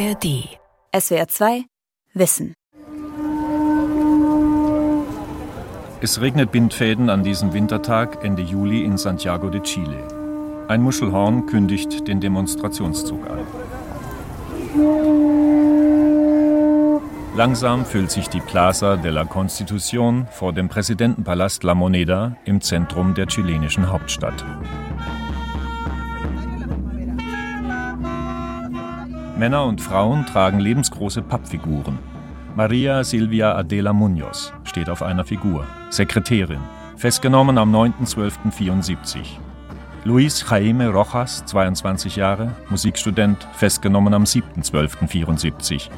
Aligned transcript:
ARD. 0.00 0.48
SWR 0.98 1.28
2 1.28 1.64
Wissen. 2.14 2.54
Es 6.00 6.22
regnet 6.22 6.50
Bindfäden 6.52 7.10
an 7.10 7.22
diesem 7.22 7.52
Wintertag 7.52 8.24
Ende 8.24 8.40
Juli 8.40 8.82
in 8.82 8.96
Santiago 8.96 9.50
de 9.50 9.60
Chile. 9.60 9.98
Ein 10.68 10.80
Muschelhorn 10.80 11.44
kündigt 11.44 12.08
den 12.08 12.20
Demonstrationszug 12.20 13.28
an. 13.28 13.40
Langsam 17.36 17.84
füllt 17.84 18.10
sich 18.10 18.28
die 18.28 18.40
Plaza 18.40 18.96
de 18.96 19.10
la 19.10 19.24
Constitución 19.24 20.26
vor 20.30 20.54
dem 20.54 20.70
Präsidentenpalast 20.70 21.62
La 21.62 21.74
Moneda 21.74 22.36
im 22.46 22.62
Zentrum 22.62 23.12
der 23.12 23.26
chilenischen 23.26 23.90
Hauptstadt. 23.90 24.46
Männer 29.40 29.64
und 29.64 29.80
Frauen 29.80 30.26
tragen 30.26 30.60
lebensgroße 30.60 31.22
Pappfiguren. 31.22 31.98
Maria 32.56 33.02
Silvia 33.02 33.56
Adela 33.56 33.94
Munoz 33.94 34.52
steht 34.64 34.90
auf 34.90 35.00
einer 35.00 35.24
Figur, 35.24 35.66
Sekretärin, 35.88 36.60
festgenommen 36.98 37.56
am 37.56 37.74
9.12.74. 37.74 39.20
Luis 40.04 40.44
Jaime 40.46 40.90
Rojas, 40.90 41.46
22 41.46 42.16
Jahre, 42.16 42.54
Musikstudent, 42.68 43.48
festgenommen 43.54 44.12
am 44.12 44.24
7.12.74. 44.24 45.88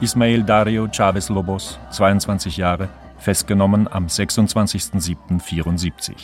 Ismael 0.00 0.42
Dario 0.42 0.88
Chavez 0.90 1.28
Lobos, 1.28 1.78
22 1.90 2.56
Jahre, 2.56 2.88
festgenommen 3.18 3.86
am 3.86 4.06
26.07.74. 4.06 6.14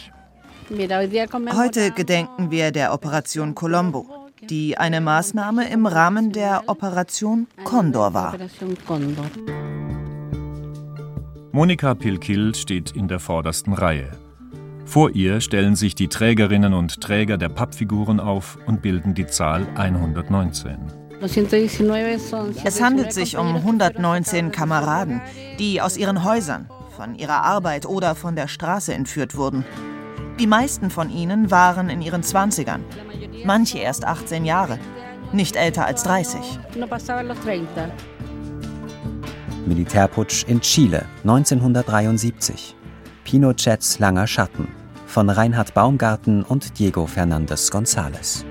Heute 1.54 1.90
gedenken 1.90 2.50
wir 2.50 2.72
der 2.72 2.94
Operation 2.94 3.54
Colombo 3.54 4.23
die 4.50 4.78
eine 4.78 5.00
Maßnahme 5.00 5.68
im 5.70 5.86
Rahmen 5.86 6.32
der 6.32 6.64
Operation 6.66 7.46
Condor 7.64 8.14
war. 8.14 8.36
Monika 11.52 11.94
Pilkil 11.94 12.54
steht 12.54 12.90
in 12.92 13.08
der 13.08 13.20
vordersten 13.20 13.72
Reihe. 13.74 14.10
Vor 14.84 15.10
ihr 15.10 15.40
stellen 15.40 15.76
sich 15.76 15.94
die 15.94 16.08
Trägerinnen 16.08 16.74
und 16.74 17.00
Träger 17.00 17.38
der 17.38 17.48
Pappfiguren 17.48 18.20
auf 18.20 18.58
und 18.66 18.82
bilden 18.82 19.14
die 19.14 19.26
Zahl 19.26 19.66
119. 19.76 20.76
Es 22.64 22.82
handelt 22.82 23.12
sich 23.12 23.36
um 23.38 23.56
119 23.56 24.52
Kameraden, 24.52 25.22
die 25.58 25.80
aus 25.80 25.96
ihren 25.96 26.24
Häusern, 26.24 26.68
von 26.96 27.14
ihrer 27.14 27.42
Arbeit 27.42 27.86
oder 27.86 28.14
von 28.14 28.36
der 28.36 28.48
Straße 28.48 28.92
entführt 28.92 29.36
wurden. 29.36 29.64
Die 30.38 30.46
meisten 30.46 30.90
von 30.90 31.10
ihnen 31.10 31.50
waren 31.50 31.88
in 31.88 32.02
ihren 32.02 32.22
Zwanzigern, 32.22 32.84
manche 33.44 33.78
erst 33.78 34.04
18 34.04 34.44
Jahre, 34.44 34.78
nicht 35.32 35.56
älter 35.56 35.86
als 35.86 36.02
30. 36.04 36.40
Militärputsch 39.66 40.44
in 40.46 40.60
Chile 40.60 41.06
1973. 41.22 42.76
Pinochets 43.24 43.98
langer 43.98 44.26
Schatten 44.26 44.68
von 45.06 45.30
Reinhard 45.30 45.74
Baumgarten 45.74 46.42
und 46.42 46.78
Diego 46.78 47.06
Fernandez 47.06 47.70
González. 47.70 48.44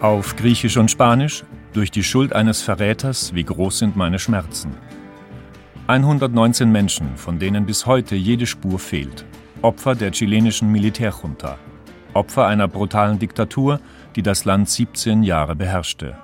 Auf 0.00 0.36
Griechisch 0.36 0.76
und 0.76 0.90
Spanisch 0.90 1.44
durch 1.72 1.90
die 1.90 2.04
Schuld 2.04 2.32
eines 2.32 2.62
Verräters, 2.62 3.34
wie 3.34 3.44
groß 3.44 3.80
sind 3.80 3.96
meine 3.96 4.18
Schmerzen. 4.18 4.76
119 5.88 6.70
Menschen, 6.70 7.16
von 7.16 7.38
denen 7.38 7.66
bis 7.66 7.86
heute 7.86 8.14
jede 8.14 8.46
Spur 8.46 8.78
fehlt. 8.78 9.24
Opfer 9.62 9.94
der 9.94 10.12
chilenischen 10.12 10.70
Militärjunta, 10.70 11.58
Opfer 12.14 12.46
einer 12.46 12.68
brutalen 12.68 13.18
Diktatur, 13.18 13.80
die 14.16 14.22
das 14.22 14.44
Land 14.44 14.68
17 14.68 15.22
Jahre 15.22 15.56
beherrschte. 15.56 16.16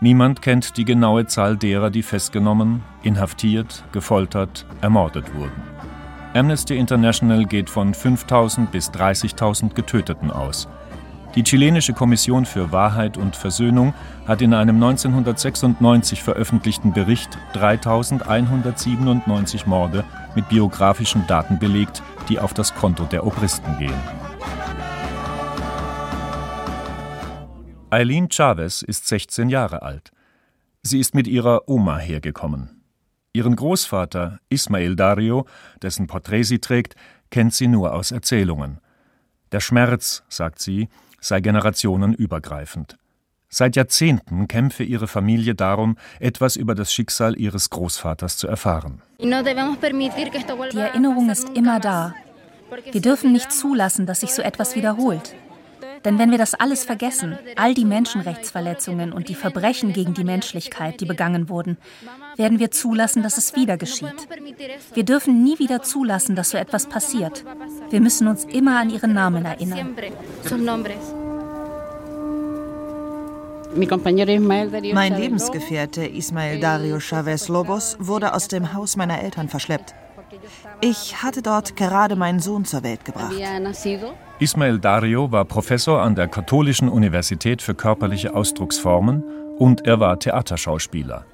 Niemand 0.00 0.42
kennt 0.42 0.76
die 0.76 0.84
genaue 0.84 1.26
Zahl 1.26 1.56
derer, 1.56 1.90
die 1.90 2.02
festgenommen, 2.02 2.82
inhaftiert, 3.02 3.84
gefoltert, 3.92 4.66
ermordet 4.80 5.34
wurden. 5.34 5.62
Amnesty 6.34 6.76
International 6.76 7.46
geht 7.46 7.70
von 7.70 7.94
5000 7.94 8.70
bis 8.70 8.90
30.000 8.90 9.74
Getöteten 9.74 10.30
aus. 10.30 10.68
Die 11.36 11.42
chilenische 11.42 11.94
Kommission 11.94 12.44
für 12.44 12.70
Wahrheit 12.70 13.16
und 13.16 13.34
Versöhnung 13.34 13.94
hat 14.26 14.42
in 14.42 14.54
einem 14.54 14.76
1996 14.76 16.22
veröffentlichten 16.22 16.92
Bericht 16.92 17.38
3197 17.54 19.66
Morde 19.66 20.04
mit 20.36 20.48
biografischen 20.48 21.26
Daten 21.26 21.58
belegt, 21.58 22.02
die 22.28 22.38
auf 22.38 22.54
das 22.54 22.74
Konto 22.74 23.04
der 23.04 23.26
Obristen 23.26 23.78
gehen. 23.78 24.33
Eileen 27.94 28.28
Chavez 28.28 28.82
ist 28.82 29.06
16 29.06 29.48
Jahre 29.48 29.82
alt. 29.82 30.10
Sie 30.82 30.98
ist 30.98 31.14
mit 31.14 31.28
ihrer 31.28 31.68
Oma 31.68 31.98
hergekommen. 31.98 32.82
Ihren 33.32 33.54
Großvater, 33.54 34.40
Ismael 34.48 34.96
Dario, 34.96 35.46
dessen 35.80 36.08
Porträt 36.08 36.42
sie 36.42 36.58
trägt, 36.58 36.96
kennt 37.30 37.54
sie 37.54 37.68
nur 37.68 37.94
aus 37.94 38.10
Erzählungen. 38.10 38.80
Der 39.52 39.60
Schmerz, 39.60 40.24
sagt 40.28 40.58
sie, 40.58 40.88
sei 41.20 41.40
generationenübergreifend. 41.40 42.96
Seit 43.48 43.76
Jahrzehnten 43.76 44.48
kämpfe 44.48 44.82
ihre 44.82 45.06
Familie 45.06 45.54
darum, 45.54 45.96
etwas 46.18 46.56
über 46.56 46.74
das 46.74 46.92
Schicksal 46.92 47.38
ihres 47.38 47.70
Großvaters 47.70 48.36
zu 48.38 48.48
erfahren. 48.48 49.02
Die 49.20 49.30
Erinnerung 50.78 51.30
ist 51.30 51.48
immer 51.50 51.78
da. 51.78 52.12
Wir 52.90 53.00
dürfen 53.00 53.30
nicht 53.30 53.52
zulassen, 53.52 54.04
dass 54.04 54.18
sich 54.18 54.34
so 54.34 54.42
etwas 54.42 54.74
wiederholt. 54.74 55.36
Denn 56.04 56.18
wenn 56.18 56.30
wir 56.30 56.38
das 56.38 56.54
alles 56.54 56.84
vergessen, 56.84 57.38
all 57.56 57.74
die 57.74 57.86
Menschenrechtsverletzungen 57.86 59.12
und 59.12 59.28
die 59.28 59.34
Verbrechen 59.34 59.92
gegen 59.92 60.12
die 60.12 60.24
Menschlichkeit, 60.24 61.00
die 61.00 61.06
begangen 61.06 61.48
wurden, 61.48 61.78
werden 62.36 62.58
wir 62.58 62.70
zulassen, 62.70 63.22
dass 63.22 63.38
es 63.38 63.56
wieder 63.56 63.78
geschieht. 63.78 64.28
Wir 64.92 65.04
dürfen 65.04 65.42
nie 65.42 65.58
wieder 65.58 65.82
zulassen, 65.82 66.36
dass 66.36 66.50
so 66.50 66.58
etwas 66.58 66.86
passiert. 66.86 67.44
Wir 67.90 68.00
müssen 68.00 68.28
uns 68.28 68.44
immer 68.44 68.78
an 68.78 68.90
ihren 68.90 69.14
Namen 69.14 69.44
erinnern. 69.44 69.96
Mein 74.92 75.16
Lebensgefährte 75.16 76.06
Ismael 76.06 76.60
Dario 76.60 77.00
Chavez 77.00 77.48
Lobos 77.48 77.96
wurde 77.98 78.34
aus 78.34 78.48
dem 78.48 78.72
Haus 78.72 78.96
meiner 78.96 79.20
Eltern 79.20 79.48
verschleppt. 79.48 79.94
Ich 80.80 81.22
hatte 81.22 81.42
dort 81.42 81.76
gerade 81.76 82.16
meinen 82.16 82.40
Sohn 82.40 82.64
zur 82.64 82.82
Welt 82.82 83.04
gebracht. 83.04 83.32
Ismael 84.38 84.78
Dario 84.78 85.30
war 85.32 85.44
Professor 85.44 86.02
an 86.02 86.14
der 86.14 86.28
Katholischen 86.28 86.88
Universität 86.88 87.62
für 87.62 87.74
körperliche 87.74 88.34
Ausdrucksformen 88.34 89.22
und 89.58 89.86
er 89.86 90.00
war 90.00 90.18
Theaterschauspieler. 90.18 91.24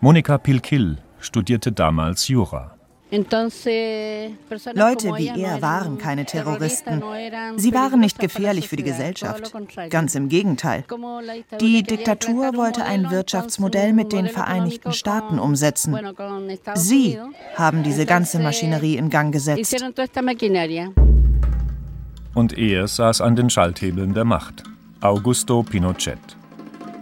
Monika 0.00 0.38
Pilkil 0.38 0.98
studierte 1.20 1.72
damals 1.72 2.28
Jura. 2.28 2.76
Leute 3.12 5.10
wie 5.16 5.28
er 5.28 5.60
waren 5.60 5.98
keine 5.98 6.24
Terroristen. 6.24 7.02
Sie 7.56 7.74
waren 7.74 8.00
nicht 8.00 8.18
gefährlich 8.18 8.68
für 8.68 8.76
die 8.76 8.82
Gesellschaft. 8.82 9.52
Ganz 9.90 10.14
im 10.14 10.30
Gegenteil. 10.30 10.84
Die 11.60 11.82
Diktatur 11.82 12.56
wollte 12.56 12.84
ein 12.84 13.10
Wirtschaftsmodell 13.10 13.92
mit 13.92 14.12
den 14.12 14.28
Vereinigten 14.28 14.92
Staaten 14.92 15.38
umsetzen. 15.38 15.98
Sie 16.74 17.18
haben 17.54 17.82
diese 17.82 18.06
ganze 18.06 18.38
Maschinerie 18.38 18.96
in 18.96 19.10
Gang 19.10 19.32
gesetzt. 19.32 19.76
Und 22.34 22.56
er 22.56 22.88
saß 22.88 23.20
an 23.20 23.36
den 23.36 23.50
Schalthebeln 23.50 24.14
der 24.14 24.24
Macht. 24.24 24.62
Augusto 25.02 25.62
Pinochet. 25.62 26.18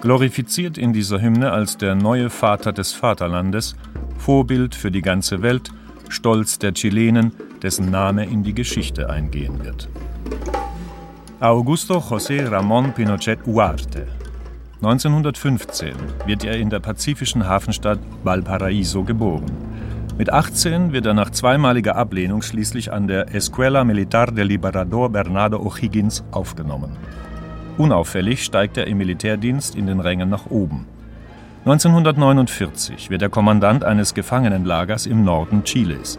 Glorifiziert 0.00 0.76
in 0.76 0.92
dieser 0.92 1.20
Hymne 1.20 1.52
als 1.52 1.76
der 1.76 1.94
neue 1.94 2.30
Vater 2.30 2.72
des 2.72 2.92
Vaterlandes, 2.92 3.76
Vorbild 4.18 4.74
für 4.74 4.90
die 4.90 5.02
ganze 5.02 5.42
Welt, 5.42 5.70
Stolz 6.10 6.58
der 6.58 6.74
Chilenen, 6.74 7.32
dessen 7.62 7.90
Name 7.90 8.24
in 8.26 8.42
die 8.42 8.54
Geschichte 8.54 9.08
eingehen 9.08 9.64
wird. 9.64 9.88
Augusto 11.38 11.98
José 11.98 12.46
Ramón 12.46 12.92
Pinochet 12.92 13.38
Huarte. 13.46 14.06
1915 14.82 15.94
wird 16.26 16.44
er 16.44 16.56
in 16.58 16.68
der 16.68 16.80
pazifischen 16.80 17.46
Hafenstadt 17.46 18.00
Valparaíso 18.24 19.04
geboren. 19.04 19.50
Mit 20.18 20.30
18 20.30 20.92
wird 20.92 21.06
er 21.06 21.14
nach 21.14 21.30
zweimaliger 21.30 21.96
Ablehnung 21.96 22.42
schließlich 22.42 22.92
an 22.92 23.06
der 23.06 23.34
Escuela 23.34 23.84
Militar 23.84 24.32
del 24.32 24.48
Liberador 24.48 25.08
Bernardo 25.10 25.58
O'Higgins 25.58 26.22
aufgenommen. 26.30 26.96
Unauffällig 27.78 28.44
steigt 28.44 28.76
er 28.76 28.86
im 28.86 28.98
Militärdienst 28.98 29.74
in 29.74 29.86
den 29.86 30.00
Rängen 30.00 30.28
nach 30.28 30.50
oben. 30.50 30.86
1949 31.62 33.10
wird 33.10 33.20
er 33.20 33.28
Kommandant 33.28 33.84
eines 33.84 34.14
Gefangenenlagers 34.14 35.04
im 35.04 35.24
Norden 35.24 35.62
Chiles. 35.62 36.18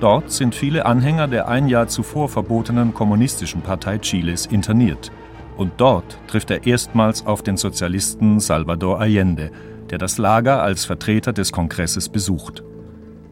Dort 0.00 0.30
sind 0.30 0.54
viele 0.54 0.84
Anhänger 0.84 1.28
der 1.28 1.48
ein 1.48 1.66
Jahr 1.66 1.88
zuvor 1.88 2.28
verbotenen 2.28 2.92
Kommunistischen 2.92 3.62
Partei 3.62 3.96
Chiles 3.96 4.44
interniert. 4.44 5.10
Und 5.56 5.72
dort 5.78 6.18
trifft 6.26 6.50
er 6.50 6.66
erstmals 6.66 7.24
auf 7.24 7.42
den 7.42 7.56
Sozialisten 7.56 8.38
Salvador 8.38 9.00
Allende, 9.00 9.50
der 9.88 9.96
das 9.96 10.18
Lager 10.18 10.62
als 10.62 10.84
Vertreter 10.84 11.32
des 11.32 11.52
Kongresses 11.52 12.10
besucht. 12.10 12.62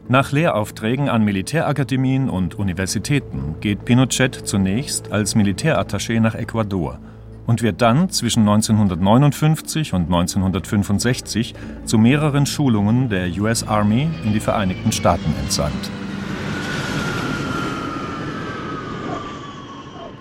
Nach 0.08 0.32
Lehraufträgen 0.32 1.10
an 1.10 1.24
Militärakademien 1.24 2.30
und 2.30 2.58
Universitäten 2.58 3.56
geht 3.60 3.84
Pinochet 3.84 4.34
zunächst 4.34 5.12
als 5.12 5.36
Militärattaché 5.36 6.20
nach 6.20 6.36
Ecuador 6.36 7.00
und 7.46 7.62
wird 7.62 7.82
dann 7.82 8.10
zwischen 8.10 8.40
1959 8.40 9.92
und 9.92 10.04
1965 10.04 11.54
zu 11.84 11.98
mehreren 11.98 12.46
Schulungen 12.46 13.08
der 13.08 13.28
US 13.38 13.66
Army 13.66 14.08
in 14.24 14.32
die 14.32 14.40
Vereinigten 14.40 14.92
Staaten 14.92 15.34
entsandt. 15.42 15.90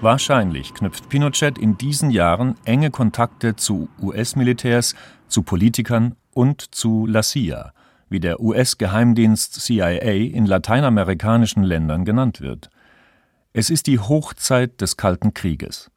Wahrscheinlich 0.01 0.73
knüpft 0.73 1.07
Pinochet 1.07 1.57
in 1.57 1.77
diesen 1.77 2.11
Jahren 2.11 2.55
enge 2.65 2.91
Kontakte 2.91 3.55
zu 3.55 3.87
US-Militärs, 4.01 4.95
zu 5.29 5.43
Politikern 5.43 6.17
und 6.33 6.75
zu 6.75 7.05
La 7.05 7.21
CIA, 7.21 7.71
wie 8.09 8.19
der 8.19 8.41
US-Geheimdienst 8.41 9.61
CIA 9.61 10.11
in 10.11 10.45
lateinamerikanischen 10.45 11.63
Ländern 11.63 12.03
genannt 12.03 12.41
wird. 12.41 12.69
Es 13.53 13.69
ist 13.69 13.87
die 13.87 13.97
Hochzeit 13.97 14.81
des 14.81 14.97
Kalten 14.97 15.33
Krieges. 15.33 15.89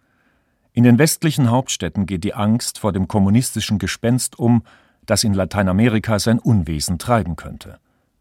In 0.76 0.84
den 0.84 0.98
westlichen 0.98 1.50
Hauptstädten 1.50 2.04
geht 2.04 2.22
die 2.22 2.34
Angst 2.34 2.78
vor 2.78 2.92
dem 2.92 3.08
kommunistischen 3.08 3.78
Gespenst 3.78 4.38
um, 4.38 4.62
das 5.06 5.24
in 5.24 5.32
Lateinamerika 5.32 6.18
sein 6.18 6.38
Unwesen 6.38 6.98
treiben 6.98 7.34
könnte. 7.34 7.78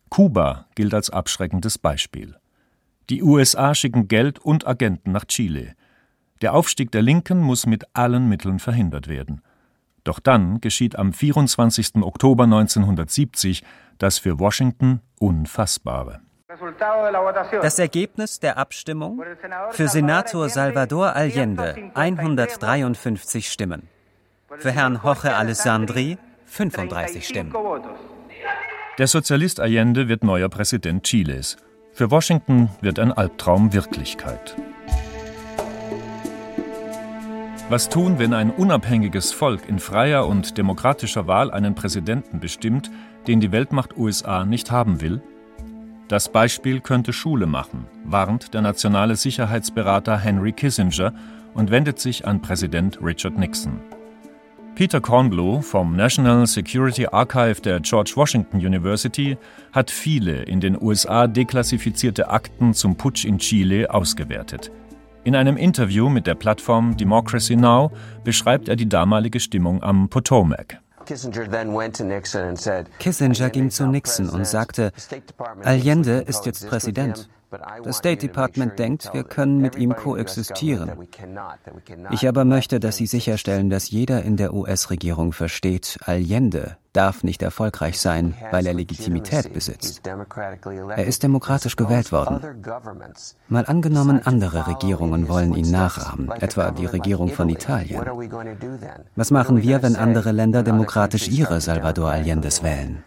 Kuba 0.07 0.65
gilt 0.73 0.93
als 0.93 1.09
abschreckendes 1.09 1.77
Beispiel. 1.77 2.37
Die 3.09 3.21
USA 3.21 3.75
schicken 3.75 4.07
Geld 4.07 4.39
und 4.39 4.65
Agenten 4.65 5.11
nach 5.11 5.25
Chile. 5.25 5.73
Der 6.41 6.53
Aufstieg 6.53 6.91
der 6.91 7.01
Linken 7.01 7.41
muss 7.41 7.65
mit 7.65 7.93
allen 7.93 8.29
Mitteln 8.29 8.59
verhindert 8.59 9.09
werden. 9.09 9.41
Doch 10.05 10.21
dann 10.21 10.61
geschieht 10.61 10.97
am 10.97 11.11
24. 11.11 11.95
Oktober 11.95 12.45
1970 12.45 13.63
das 13.97 14.17
für 14.17 14.39
Washington 14.39 15.01
Unfassbare. 15.19 16.21
Das 17.61 17.79
Ergebnis 17.79 18.39
der 18.39 18.57
Abstimmung 18.57 19.21
für 19.71 19.87
Senator 19.87 20.49
Salvador 20.49 21.15
Allende 21.15 21.91
153 21.93 23.51
Stimmen, 23.51 23.87
für 24.57 24.71
Herrn 24.71 24.99
Jorge 25.03 25.35
Alessandri 25.35 26.17
35 26.45 27.27
Stimmen. 27.27 27.53
Der 28.97 29.07
Sozialist 29.07 29.59
Allende 29.59 30.07
wird 30.07 30.23
neuer 30.23 30.49
Präsident 30.49 31.03
Chiles. 31.03 31.57
Für 31.91 32.11
Washington 32.11 32.69
wird 32.81 32.99
ein 32.99 33.11
Albtraum 33.11 33.73
Wirklichkeit. 33.73 34.55
Was 37.67 37.89
tun, 37.89 38.19
wenn 38.19 38.33
ein 38.33 38.51
unabhängiges 38.51 39.31
Volk 39.31 39.67
in 39.67 39.79
freier 39.79 40.27
und 40.27 40.57
demokratischer 40.57 41.25
Wahl 41.25 41.49
einen 41.49 41.73
Präsidenten 41.73 42.39
bestimmt, 42.39 42.91
den 43.27 43.39
die 43.39 43.51
Weltmacht 43.51 43.97
USA 43.97 44.45
nicht 44.45 44.69
haben 44.69 45.01
will? 45.01 45.23
Das 46.07 46.31
Beispiel 46.31 46.81
könnte 46.81 47.13
Schule 47.13 47.47
machen, 47.47 47.85
warnt 48.03 48.53
der 48.53 48.61
nationale 48.61 49.15
Sicherheitsberater 49.15 50.17
Henry 50.19 50.51
Kissinger 50.51 51.13
und 51.55 51.71
wendet 51.71 51.99
sich 51.99 52.27
an 52.27 52.41
Präsident 52.41 52.99
Richard 53.01 53.37
Nixon. 53.39 53.79
Peter 54.75 55.01
Kornbluh 55.01 55.61
vom 55.61 55.95
National 55.95 56.45
Security 56.45 57.07
Archive 57.07 57.61
der 57.61 57.79
George 57.79 58.11
Washington 58.15 58.57
University 58.57 59.37
hat 59.71 59.89
viele 59.89 60.43
in 60.43 60.59
den 60.59 60.79
USA 60.79 61.27
deklassifizierte 61.27 62.29
Akten 62.29 62.73
zum 62.73 62.97
Putsch 62.97 63.25
in 63.25 63.39
Chile 63.39 63.91
ausgewertet. 63.91 64.71
In 65.23 65.35
einem 65.35 65.57
Interview 65.57 66.09
mit 66.09 66.27
der 66.27 66.35
Plattform 66.35 66.95
Democracy 66.97 67.55
Now 67.55 67.91
beschreibt 68.23 68.67
er 68.67 68.75
die 68.75 68.87
damalige 68.87 69.39
Stimmung 69.39 69.81
am 69.81 70.07
Potomac. 70.09 70.77
Kissinger 72.99 73.49
ging 73.49 73.69
zu 73.69 73.85
Nixon 73.87 74.29
und 74.29 74.47
sagte, 74.47 74.91
Allende 75.63 76.19
ist 76.19 76.45
jetzt 76.45 76.67
Präsident. 76.67 77.29
Das 77.83 77.97
State 77.97 78.17
Department 78.17 78.79
denkt, 78.79 79.13
wir 79.13 79.23
können 79.23 79.59
mit 79.59 79.75
ihm 79.75 79.95
koexistieren. 79.95 80.91
Ich 82.11 82.27
aber 82.27 82.45
möchte, 82.45 82.79
dass 82.79 82.97
Sie 82.97 83.07
sicherstellen, 83.07 83.69
dass 83.69 83.89
jeder 83.89 84.23
in 84.23 84.37
der 84.37 84.53
US-Regierung 84.53 85.31
versteht, 85.31 85.97
Allende 86.05 86.77
darf 86.93 87.23
nicht 87.23 87.41
erfolgreich 87.41 87.99
sein, 87.99 88.33
weil 88.51 88.65
er 88.65 88.73
Legitimität 88.73 89.53
besitzt. 89.53 90.01
Er 90.07 91.05
ist 91.05 91.23
demokratisch 91.23 91.75
gewählt 91.75 92.11
worden. 92.11 92.63
Mal 93.47 93.65
angenommen, 93.65 94.21
andere 94.25 94.67
Regierungen 94.67 95.27
wollen 95.27 95.53
ihn 95.55 95.71
nachahmen, 95.71 96.31
etwa 96.31 96.71
die 96.71 96.85
Regierung 96.85 97.29
von 97.29 97.49
Italien. 97.49 98.01
Was 99.15 99.31
machen 99.31 99.61
wir, 99.61 99.83
wenn 99.83 99.95
andere 99.95 100.31
Länder 100.31 100.63
demokratisch 100.63 101.27
ihre 101.27 101.59
Salvador 101.59 102.11
Allendes 102.11 102.63
wählen? 102.63 103.03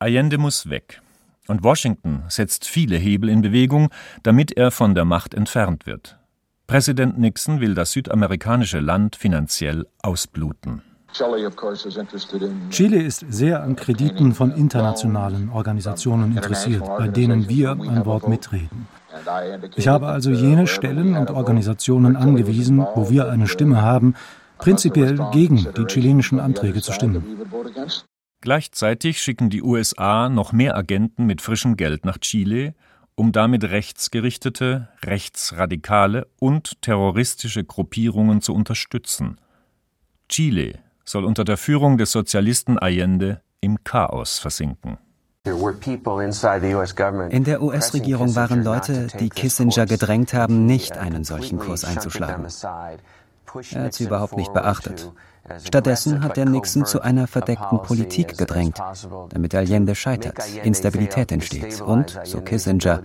Allende 0.00 0.38
muss 0.38 0.70
weg. 0.70 1.02
Und 1.48 1.64
Washington 1.64 2.24
setzt 2.28 2.66
viele 2.66 2.96
Hebel 2.96 3.30
in 3.30 3.40
Bewegung, 3.40 3.88
damit 4.22 4.52
er 4.52 4.70
von 4.70 4.94
der 4.94 5.06
Macht 5.06 5.32
entfernt 5.32 5.86
wird. 5.86 6.18
Präsident 6.66 7.18
Nixon 7.18 7.60
will 7.60 7.74
das 7.74 7.92
südamerikanische 7.92 8.80
Land 8.80 9.16
finanziell 9.16 9.86
ausbluten. 10.02 10.82
Chile 12.70 13.02
ist 13.02 13.24
sehr 13.30 13.62
an 13.62 13.76
Krediten 13.76 14.34
von 14.34 14.52
internationalen 14.52 15.48
Organisationen 15.48 16.36
interessiert, 16.36 16.84
bei 16.84 17.08
denen 17.08 17.48
wir 17.48 17.70
ein 17.70 18.04
Wort 18.04 18.28
mitreden. 18.28 18.86
Ich 19.76 19.88
habe 19.88 20.08
also 20.08 20.30
jene 20.30 20.66
Stellen 20.66 21.16
und 21.16 21.30
Organisationen 21.30 22.16
angewiesen, 22.16 22.86
wo 22.94 23.08
wir 23.08 23.30
eine 23.30 23.48
Stimme 23.48 23.80
haben, 23.80 24.14
prinzipiell 24.58 25.18
gegen 25.32 25.66
die 25.76 25.86
chilenischen 25.86 26.40
Anträge 26.40 26.82
zu 26.82 26.92
stimmen. 26.92 27.24
Gleichzeitig 28.40 29.20
schicken 29.20 29.50
die 29.50 29.62
USA 29.62 30.28
noch 30.28 30.52
mehr 30.52 30.76
Agenten 30.76 31.26
mit 31.26 31.42
frischem 31.42 31.76
Geld 31.76 32.04
nach 32.04 32.18
Chile, 32.18 32.74
um 33.16 33.32
damit 33.32 33.64
rechtsgerichtete, 33.64 34.88
rechtsradikale 35.04 36.28
und 36.38 36.80
terroristische 36.82 37.64
Gruppierungen 37.64 38.40
zu 38.40 38.54
unterstützen. 38.54 39.40
Chile 40.28 40.78
soll 41.04 41.24
unter 41.24 41.44
der 41.44 41.56
Führung 41.56 41.98
des 41.98 42.12
Sozialisten 42.12 42.78
Allende 42.78 43.42
im 43.60 43.82
Chaos 43.82 44.38
versinken. 44.38 44.98
In 45.44 47.44
der 47.44 47.62
US-Regierung 47.62 48.36
waren 48.36 48.62
Leute, 48.62 49.08
die 49.18 49.30
Kissinger 49.30 49.86
gedrängt 49.86 50.34
haben, 50.34 50.66
nicht 50.66 50.98
einen 50.98 51.24
solchen 51.24 51.58
Kurs 51.58 51.84
einzuschlagen. 51.84 52.46
Er 53.72 53.84
hat 53.84 53.94
sie 53.94 54.04
überhaupt 54.04 54.36
nicht 54.36 54.52
beachtet. 54.52 55.10
Stattdessen 55.64 56.22
hat 56.22 56.36
er 56.36 56.44
Nixon 56.44 56.84
zu 56.84 57.00
einer 57.00 57.26
verdeckten 57.26 57.82
Politik 57.82 58.36
gedrängt, 58.36 58.78
damit 59.30 59.54
Allende 59.54 59.94
scheitert, 59.94 60.38
Instabilität 60.62 61.32
entsteht 61.32 61.80
und, 61.80 62.18
so 62.24 62.40
Kissinger, 62.40 63.00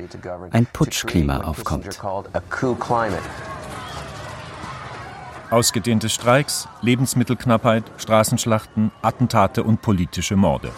ein 0.51 0.65
Putschklima 0.65 1.41
aufkommt. 1.41 2.01
Ausgedehnte 5.49 6.09
Streiks, 6.09 6.67
Lebensmittelknappheit, 6.81 7.83
Straßenschlachten, 7.97 8.91
Attentate 9.01 9.63
und 9.63 9.81
politische 9.81 10.35
Morde. 10.35 10.71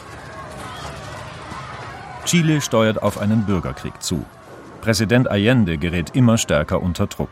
Chile 2.25 2.59
steuert 2.59 3.01
auf 3.01 3.19
einen 3.19 3.45
Bürgerkrieg 3.45 4.01
zu. 4.03 4.25
Präsident 4.81 5.29
Allende 5.29 5.77
gerät 5.77 6.15
immer 6.15 6.37
stärker 6.37 6.81
unter 6.81 7.07
Druck. 7.07 7.29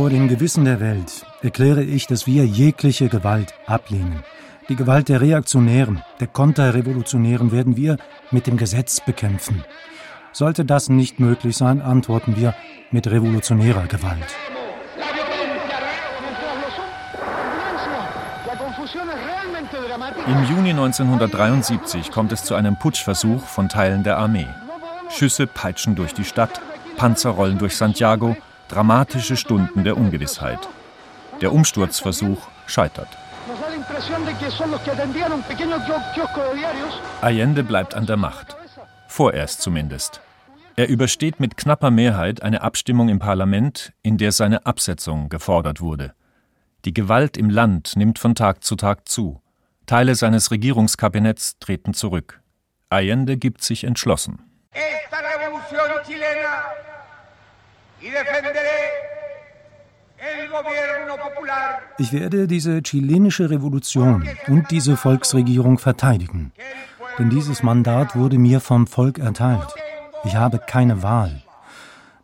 Vor 0.00 0.08
dem 0.08 0.28
Gewissen 0.28 0.64
der 0.64 0.80
Welt 0.80 1.26
erkläre 1.42 1.82
ich, 1.82 2.06
dass 2.06 2.26
wir 2.26 2.46
jegliche 2.46 3.10
Gewalt 3.10 3.52
ablehnen. 3.66 4.24
Die 4.70 4.74
Gewalt 4.74 5.10
der 5.10 5.20
Reaktionären, 5.20 6.00
der 6.20 6.26
Konterrevolutionären 6.26 7.52
werden 7.52 7.76
wir 7.76 7.98
mit 8.30 8.46
dem 8.46 8.56
Gesetz 8.56 9.00
bekämpfen. 9.00 9.62
Sollte 10.32 10.64
das 10.64 10.88
nicht 10.88 11.20
möglich 11.20 11.54
sein, 11.54 11.82
antworten 11.82 12.34
wir 12.38 12.54
mit 12.90 13.08
revolutionärer 13.08 13.88
Gewalt. 13.88 14.34
Im 20.26 20.44
Juni 20.44 20.70
1973 20.70 22.10
kommt 22.10 22.32
es 22.32 22.42
zu 22.44 22.54
einem 22.54 22.78
Putschversuch 22.78 23.42
von 23.42 23.68
Teilen 23.68 24.02
der 24.02 24.16
Armee. 24.16 24.48
Schüsse 25.10 25.46
peitschen 25.46 25.94
durch 25.94 26.14
die 26.14 26.24
Stadt, 26.24 26.58
Panzer 26.96 27.30
rollen 27.30 27.58
durch 27.58 27.76
Santiago, 27.76 28.34
dramatische 28.70 29.36
Stunden 29.36 29.84
der 29.84 29.96
Ungewissheit. 29.96 30.68
Der 31.40 31.52
Umsturzversuch 31.52 32.48
scheitert. 32.66 33.08
Allende 37.20 37.64
bleibt 37.64 37.94
an 37.94 38.06
der 38.06 38.16
Macht. 38.16 38.56
Vorerst 39.08 39.60
zumindest. 39.60 40.20
Er 40.76 40.88
übersteht 40.88 41.40
mit 41.40 41.56
knapper 41.56 41.90
Mehrheit 41.90 42.42
eine 42.42 42.62
Abstimmung 42.62 43.08
im 43.08 43.18
Parlament, 43.18 43.92
in 44.02 44.18
der 44.18 44.32
seine 44.32 44.66
Absetzung 44.66 45.28
gefordert 45.28 45.80
wurde. 45.80 46.14
Die 46.84 46.94
Gewalt 46.94 47.36
im 47.36 47.50
Land 47.50 47.96
nimmt 47.96 48.18
von 48.18 48.34
Tag 48.34 48.64
zu 48.64 48.76
Tag 48.76 49.08
zu. 49.08 49.42
Teile 49.86 50.14
seines 50.14 50.50
Regierungskabinetts 50.50 51.58
treten 51.58 51.92
zurück. 51.92 52.40
Allende 52.88 53.36
gibt 53.36 53.62
sich 53.62 53.84
entschlossen. 53.84 54.38
Esta 54.72 55.18
revolución 55.18 56.02
chilena 56.06 56.20
y 56.22 56.30
defenderé 56.30 56.89
ich 61.98 62.12
werde 62.12 62.46
diese 62.46 62.82
chilenische 62.82 63.50
Revolution 63.50 64.28
und 64.48 64.70
diese 64.70 64.96
Volksregierung 64.96 65.78
verteidigen. 65.78 66.52
Denn 67.18 67.30
dieses 67.30 67.62
Mandat 67.62 68.16
wurde 68.16 68.38
mir 68.38 68.60
vom 68.60 68.86
Volk 68.86 69.18
erteilt. 69.18 69.74
Ich 70.24 70.34
habe 70.36 70.58
keine 70.58 71.02
Wahl. 71.02 71.42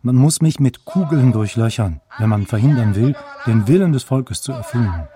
Man 0.01 0.15
muss 0.15 0.41
mich 0.41 0.59
mit 0.59 0.85
Kugeln 0.85 1.31
durchlöchern, 1.31 2.01
wenn 2.17 2.29
man 2.29 2.45
verhindern 2.45 2.95
will, 2.95 3.15
den 3.45 3.67
Willen 3.67 3.93
des 3.93 4.03
Volkes 4.03 4.41
zu 4.41 4.53
erfüllen. 4.53 5.07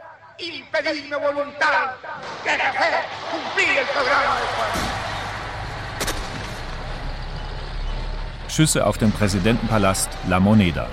Schüsse 8.51 8.86
auf 8.86 8.98
den 8.98 9.13
Präsidentenpalast 9.13 10.10
La 10.27 10.41
Moneda. 10.41 10.88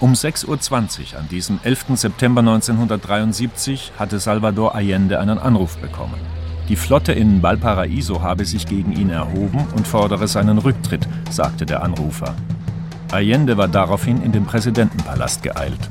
Um 0.00 0.14
6.20 0.14 0.46
Uhr 0.48 1.20
an 1.20 1.28
diesem 1.28 1.60
11. 1.62 1.84
September 1.96 2.40
1973 2.40 3.92
hatte 3.98 4.18
Salvador 4.18 4.74
Allende 4.74 5.20
einen 5.20 5.38
Anruf 5.38 5.76
bekommen. 5.76 6.18
Die 6.70 6.76
Flotte 6.76 7.12
in 7.12 7.42
Valparaiso 7.42 8.22
habe 8.22 8.46
sich 8.46 8.66
gegen 8.66 8.92
ihn 8.92 9.10
erhoben 9.10 9.66
und 9.76 9.86
fordere 9.86 10.28
seinen 10.28 10.56
Rücktritt, 10.56 11.06
sagte 11.28 11.66
der 11.66 11.82
Anrufer. 11.82 12.34
Allende 13.10 13.58
war 13.58 13.68
daraufhin 13.68 14.22
in 14.22 14.32
den 14.32 14.46
Präsidentenpalast 14.46 15.42
geeilt. 15.42 15.90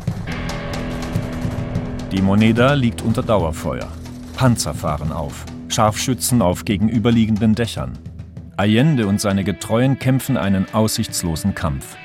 Die 2.11 2.23
Moneda 2.23 2.73
liegt 2.73 3.03
unter 3.03 3.21
Dauerfeuer. 3.21 3.87
Panzer 4.35 4.73
fahren 4.73 5.11
auf, 5.11 5.45
Scharfschützen 5.67 6.41
auf 6.41 6.65
gegenüberliegenden 6.65 7.53
Dächern. 7.53 7.99
Allende 8.57 9.07
und 9.07 9.21
seine 9.21 9.43
Getreuen 9.43 9.97
kämpfen 9.97 10.37
einen 10.37 10.71
aussichtslosen 10.73 11.55
Kampf. 11.55 11.95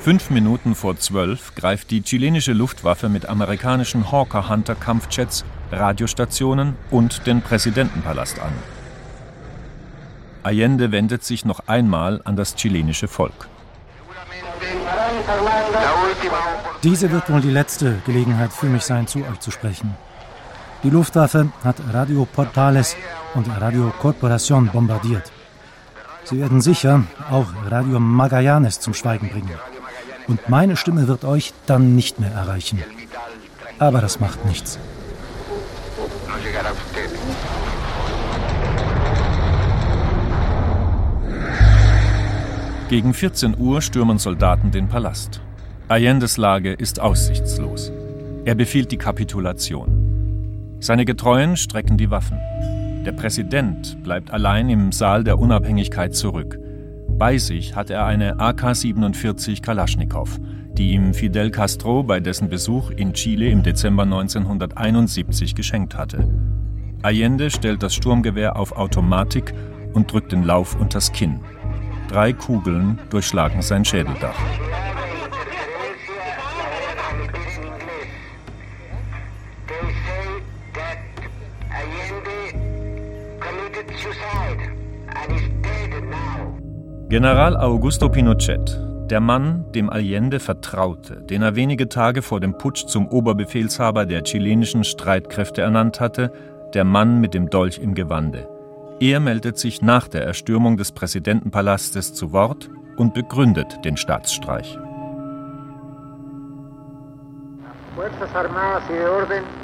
Fünf 0.00 0.30
Minuten 0.30 0.74
vor 0.74 0.96
zwölf 0.98 1.54
greift 1.54 1.90
die 1.90 2.02
chilenische 2.02 2.52
Luftwaffe 2.52 3.08
mit 3.08 3.26
amerikanischen 3.26 4.10
Hawker 4.10 4.48
Hunter 4.48 4.74
Kampfjets 4.74 5.44
Radiostationen 5.70 6.76
und 6.90 7.26
den 7.26 7.40
Präsidentenpalast 7.40 8.38
an. 8.38 8.52
Allende 10.42 10.92
wendet 10.92 11.24
sich 11.24 11.44
noch 11.44 11.60
einmal 11.66 12.20
an 12.24 12.36
das 12.36 12.54
chilenische 12.54 13.08
Volk. 13.08 13.48
Diese 16.82 17.10
wird 17.10 17.30
wohl 17.30 17.40
die 17.40 17.50
letzte 17.50 17.96
Gelegenheit 18.04 18.52
für 18.52 18.66
mich 18.66 18.82
sein, 18.82 19.06
zu 19.06 19.20
euch 19.20 19.40
zu 19.40 19.50
sprechen. 19.50 19.96
Die 20.84 20.90
Luftwaffe 20.90 21.48
hat 21.64 21.76
Radio 21.94 22.26
Portales 22.30 22.94
und 23.34 23.48
Radio 23.58 23.90
Corporación 24.02 24.70
bombardiert. 24.70 25.32
Sie 26.24 26.38
werden 26.38 26.60
sicher 26.60 27.04
auch 27.30 27.46
Radio 27.70 27.98
Magallanes 27.98 28.80
zum 28.80 28.92
Schweigen 28.92 29.30
bringen. 29.30 29.58
Und 30.28 30.46
meine 30.50 30.76
Stimme 30.76 31.08
wird 31.08 31.24
euch 31.24 31.54
dann 31.64 31.94
nicht 31.96 32.20
mehr 32.20 32.32
erreichen. 32.32 32.82
Aber 33.78 34.02
das 34.02 34.20
macht 34.20 34.44
nichts. 34.44 34.78
Gegen 42.90 43.14
14 43.14 43.58
Uhr 43.58 43.80
stürmen 43.80 44.18
Soldaten 44.18 44.70
den 44.70 44.88
Palast. 44.88 45.40
Allendes 45.88 46.36
Lage 46.36 46.74
ist 46.74 47.00
aussichtslos. 47.00 47.90
Er 48.44 48.54
befiehlt 48.54 48.92
die 48.92 48.98
Kapitulation. 48.98 50.03
Seine 50.84 51.06
Getreuen 51.06 51.56
strecken 51.56 51.96
die 51.96 52.10
Waffen. 52.10 52.38
Der 53.06 53.12
Präsident 53.12 54.02
bleibt 54.02 54.30
allein 54.30 54.68
im 54.68 54.92
Saal 54.92 55.24
der 55.24 55.38
Unabhängigkeit 55.38 56.14
zurück. 56.14 56.58
Bei 57.08 57.38
sich 57.38 57.74
hat 57.74 57.88
er 57.88 58.04
eine 58.04 58.38
AK-47 58.38 59.62
Kalaschnikow, 59.62 60.38
die 60.74 60.90
ihm 60.90 61.14
Fidel 61.14 61.50
Castro 61.50 62.02
bei 62.02 62.20
dessen 62.20 62.50
Besuch 62.50 62.90
in 62.90 63.14
Chile 63.14 63.48
im 63.48 63.62
Dezember 63.62 64.02
1971 64.02 65.54
geschenkt 65.54 65.96
hatte. 65.96 66.28
Allende 67.00 67.48
stellt 67.48 67.82
das 67.82 67.94
Sturmgewehr 67.94 68.56
auf 68.56 68.72
Automatik 68.72 69.54
und 69.94 70.12
drückt 70.12 70.32
den 70.32 70.44
Lauf 70.44 70.78
unters 70.78 71.12
Kinn. 71.12 71.40
Drei 72.08 72.34
Kugeln 72.34 72.98
durchschlagen 73.08 73.62
sein 73.62 73.86
Schädeldach. 73.86 74.36
General 87.14 87.56
Augusto 87.56 88.08
Pinochet, 88.08 88.76
der 89.08 89.20
Mann, 89.20 89.70
dem 89.70 89.88
Allende 89.88 90.40
vertraute, 90.40 91.22
den 91.22 91.42
er 91.42 91.54
wenige 91.54 91.88
Tage 91.88 92.22
vor 92.22 92.40
dem 92.40 92.58
Putsch 92.58 92.86
zum 92.86 93.06
Oberbefehlshaber 93.06 94.04
der 94.04 94.24
chilenischen 94.24 94.82
Streitkräfte 94.82 95.62
ernannt 95.62 96.00
hatte, 96.00 96.32
der 96.74 96.82
Mann 96.82 97.20
mit 97.20 97.32
dem 97.32 97.50
Dolch 97.50 97.78
im 97.78 97.94
Gewande. 97.94 98.48
Er 98.98 99.20
meldet 99.20 99.58
sich 99.58 99.80
nach 99.80 100.08
der 100.08 100.24
Erstürmung 100.24 100.76
des 100.76 100.90
Präsidentenpalastes 100.90 102.14
zu 102.14 102.32
Wort 102.32 102.68
und 102.96 103.14
begründet 103.14 103.84
den 103.84 103.96
Staatsstreich. 103.96 104.76
Fuerzas 107.94 108.34
Armadas 108.34 108.82
y 108.90 108.96
de 108.96 109.06
Orden 109.06 109.63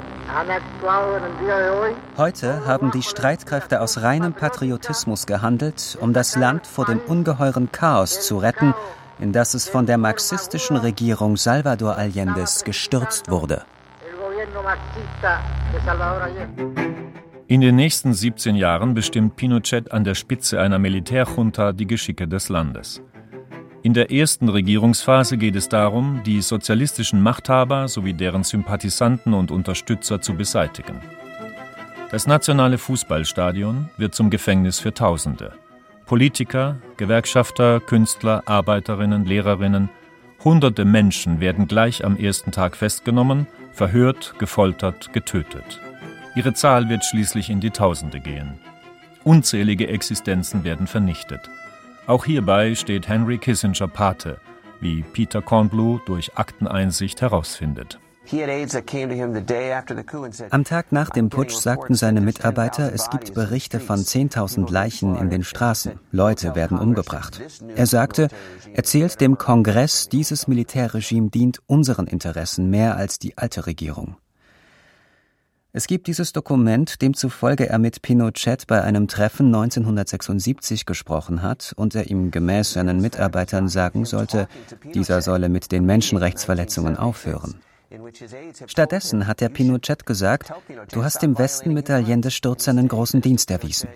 Heute 2.17 2.65
haben 2.65 2.91
die 2.91 3.01
Streitkräfte 3.01 3.81
aus 3.81 4.01
reinem 4.01 4.33
Patriotismus 4.33 5.25
gehandelt, 5.25 5.97
um 5.99 6.13
das 6.13 6.35
Land 6.35 6.67
vor 6.67 6.85
dem 6.85 6.99
ungeheuren 6.99 7.71
Chaos 7.71 8.21
zu 8.21 8.37
retten, 8.37 8.73
in 9.19 9.31
das 9.31 9.53
es 9.53 9.67
von 9.67 9.85
der 9.85 9.97
marxistischen 9.97 10.77
Regierung 10.77 11.37
Salvador 11.37 11.97
Allendes 11.97 12.63
gestürzt 12.63 13.29
wurde. 13.29 13.63
In 17.47 17.61
den 17.61 17.75
nächsten 17.75 18.13
17 18.13 18.55
Jahren 18.55 18.93
bestimmt 18.93 19.35
Pinochet 19.35 19.91
an 19.91 20.03
der 20.03 20.15
Spitze 20.15 20.59
einer 20.59 20.79
Militärjunta 20.79 21.73
die 21.73 21.87
Geschicke 21.87 22.27
des 22.27 22.49
Landes. 22.49 23.01
In 23.83 23.95
der 23.95 24.11
ersten 24.11 24.47
Regierungsphase 24.47 25.37
geht 25.37 25.55
es 25.55 25.67
darum, 25.67 26.21
die 26.23 26.41
sozialistischen 26.41 27.21
Machthaber 27.23 27.87
sowie 27.87 28.13
deren 28.13 28.43
Sympathisanten 28.43 29.33
und 29.33 29.49
Unterstützer 29.49 30.21
zu 30.21 30.35
beseitigen. 30.35 31.01
Das 32.11 32.27
nationale 32.27 32.77
Fußballstadion 32.77 33.89
wird 33.97 34.13
zum 34.13 34.29
Gefängnis 34.29 34.79
für 34.79 34.93
Tausende. 34.93 35.53
Politiker, 36.05 36.77
Gewerkschafter, 36.97 37.79
Künstler, 37.79 38.43
Arbeiterinnen, 38.45 39.25
Lehrerinnen, 39.25 39.89
hunderte 40.43 40.85
Menschen 40.85 41.39
werden 41.39 41.67
gleich 41.67 42.05
am 42.05 42.17
ersten 42.17 42.51
Tag 42.51 42.75
festgenommen, 42.75 43.47
verhört, 43.71 44.35
gefoltert, 44.37 45.11
getötet. 45.11 45.79
Ihre 46.35 46.53
Zahl 46.53 46.87
wird 46.87 47.03
schließlich 47.03 47.49
in 47.49 47.61
die 47.61 47.71
Tausende 47.71 48.19
gehen. 48.19 48.59
Unzählige 49.23 49.87
Existenzen 49.87 50.63
werden 50.63 50.85
vernichtet. 50.85 51.49
Auch 52.11 52.25
hierbei 52.25 52.75
steht 52.75 53.07
Henry 53.07 53.37
Kissinger 53.37 53.87
Pate, 53.87 54.41
wie 54.81 55.01
Peter 55.13 55.41
Kornblue 55.41 56.01
durch 56.05 56.35
Akteneinsicht 56.35 57.21
herausfindet. 57.21 58.01
Am 60.49 60.63
Tag 60.65 60.91
nach 60.91 61.09
dem 61.11 61.29
Putsch 61.29 61.55
sagten 61.55 61.95
seine 61.95 62.19
Mitarbeiter, 62.19 62.91
es 62.93 63.09
gibt 63.09 63.33
Berichte 63.33 63.79
von 63.79 64.01
10.000 64.01 64.69
Leichen 64.69 65.15
in 65.15 65.29
den 65.29 65.45
Straßen. 65.45 66.01
Leute 66.11 66.53
werden 66.53 66.77
umgebracht. 66.77 67.41
Er 67.77 67.87
sagte, 67.87 68.27
erzählt 68.73 69.21
dem 69.21 69.37
Kongress, 69.37 70.09
dieses 70.09 70.49
Militärregime 70.49 71.29
dient 71.29 71.61
unseren 71.65 72.07
Interessen 72.07 72.69
mehr 72.69 72.97
als 72.97 73.19
die 73.19 73.37
alte 73.37 73.67
Regierung. 73.67 74.17
Es 75.73 75.87
gibt 75.87 76.07
dieses 76.07 76.33
Dokument, 76.33 77.01
demzufolge 77.01 77.69
er 77.69 77.79
mit 77.79 78.01
Pinochet 78.01 78.67
bei 78.67 78.81
einem 78.81 79.07
Treffen 79.07 79.47
1976 79.47 80.85
gesprochen 80.85 81.41
hat 81.41 81.71
und 81.77 81.95
er 81.95 82.09
ihm 82.09 82.29
gemäß 82.29 82.73
seinen 82.73 82.99
Mitarbeitern 82.99 83.69
sagen 83.69 84.03
sollte, 84.03 84.49
dieser 84.93 85.21
solle 85.21 85.47
mit 85.47 85.71
den 85.71 85.85
Menschenrechtsverletzungen 85.85 86.97
aufhören. 86.97 87.61
Stattdessen 88.67 89.27
hat 89.27 89.39
der 89.39 89.47
Pinochet 89.47 90.05
gesagt, 90.05 90.51
du 90.91 91.03
hast 91.05 91.21
dem 91.21 91.37
Westen 91.37 91.73
mit 91.73 91.89
Allende's 91.89 92.33
Sturz 92.33 92.67
einen 92.67 92.89
großen 92.89 93.21
Dienst 93.21 93.49
erwiesen. 93.49 93.87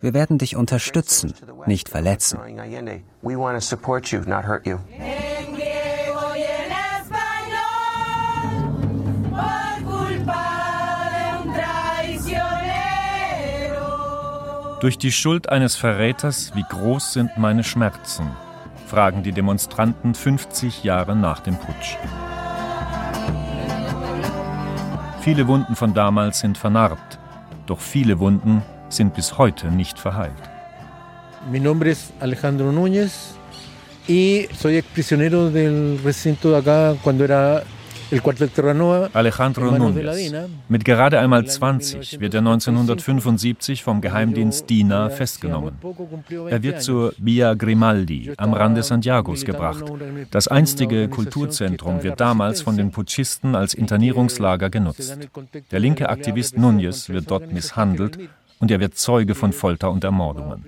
Wir 0.00 0.12
werden 0.12 0.36
dich 0.36 0.56
unterstützen, 0.56 1.32
nicht 1.66 1.88
verletzen. 1.88 2.40
Durch 14.82 14.98
die 14.98 15.12
Schuld 15.12 15.48
eines 15.48 15.76
Verräters, 15.76 16.50
wie 16.56 16.64
groß 16.68 17.12
sind 17.12 17.38
meine 17.38 17.62
Schmerzen? 17.62 18.26
fragen 18.88 19.22
die 19.22 19.30
Demonstranten 19.30 20.12
50 20.12 20.82
Jahre 20.82 21.14
nach 21.14 21.38
dem 21.38 21.54
Putsch. 21.56 21.96
Viele 25.20 25.46
Wunden 25.46 25.76
von 25.76 25.94
damals 25.94 26.40
sind 26.40 26.58
vernarbt, 26.58 27.20
doch 27.66 27.78
viele 27.78 28.18
Wunden 28.18 28.62
sind 28.88 29.14
bis 29.14 29.38
heute 29.38 29.68
nicht 29.68 30.00
verheilt. 30.00 30.32
Mi 31.48 31.60
nombre 31.60 31.90
es 31.90 32.12
Alejandro 32.18 32.72
Núñez 32.72 33.36
y 34.08 34.48
soy 34.52 34.78
exprisionero 34.78 35.48
del 35.48 36.00
recinto 36.04 36.50
de 36.50 36.56
acá 36.56 36.96
cuando 37.04 37.22
era 37.22 37.62
Alejandro 39.12 39.70
Núñez. 39.70 40.48
Mit 40.68 40.84
gerade 40.84 41.18
einmal 41.18 41.46
20 41.46 42.20
wird 42.20 42.34
er 42.34 42.40
1975 42.40 43.82
vom 43.82 44.00
Geheimdienst 44.00 44.68
DINA 44.68 45.08
festgenommen. 45.08 45.78
Er 46.48 46.62
wird 46.62 46.82
zur 46.82 47.14
Via 47.16 47.54
Grimaldi 47.54 48.32
am 48.36 48.52
Rande 48.52 48.82
Santiagos 48.82 49.44
gebracht. 49.44 49.84
Das 50.30 50.46
einstige 50.48 51.08
Kulturzentrum 51.08 52.02
wird 52.02 52.20
damals 52.20 52.60
von 52.60 52.76
den 52.76 52.90
Putschisten 52.90 53.54
als 53.54 53.72
Internierungslager 53.72 54.68
genutzt. 54.68 55.18
Der 55.70 55.80
linke 55.80 56.10
Aktivist 56.10 56.56
Núñez 56.56 57.08
wird 57.08 57.30
dort 57.30 57.52
misshandelt 57.52 58.18
und 58.60 58.70
er 58.70 58.78
wird 58.78 58.94
Zeuge 58.94 59.34
von 59.34 59.52
Folter 59.52 59.90
und 59.90 60.04
Ermordungen. 60.04 60.64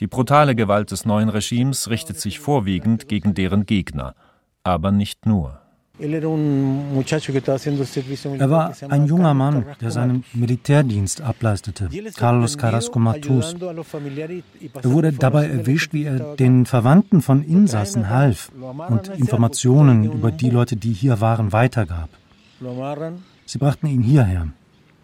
Die 0.00 0.06
brutale 0.06 0.54
Gewalt 0.54 0.90
des 0.90 1.04
neuen 1.04 1.30
Regimes 1.30 1.88
richtet 1.88 2.20
sich 2.20 2.38
vorwiegend 2.38 3.08
gegen 3.08 3.34
deren 3.34 3.66
Gegner, 3.66 4.14
aber 4.62 4.92
nicht 4.92 5.26
nur. 5.26 5.63
Er 5.96 6.10
war 8.50 8.72
ein 8.88 9.06
junger 9.06 9.32
Mann, 9.32 9.64
der 9.80 9.92
seinen 9.92 10.24
Militärdienst 10.32 11.20
ableistete, 11.20 11.88
Carlos 12.16 12.58
Carrasco 12.58 12.98
Matus. 12.98 13.54
Er 13.54 14.90
wurde 14.90 15.12
dabei 15.12 15.46
erwischt, 15.46 15.92
wie 15.92 16.04
er 16.04 16.34
den 16.34 16.66
Verwandten 16.66 17.22
von 17.22 17.44
Insassen 17.44 18.10
half 18.10 18.50
und 18.88 19.06
Informationen 19.08 20.04
über 20.12 20.32
die 20.32 20.50
Leute, 20.50 20.74
die 20.74 20.92
hier 20.92 21.20
waren, 21.20 21.52
weitergab. 21.52 22.08
Sie 23.46 23.58
brachten 23.58 23.86
ihn 23.86 24.02
hierher 24.02 24.48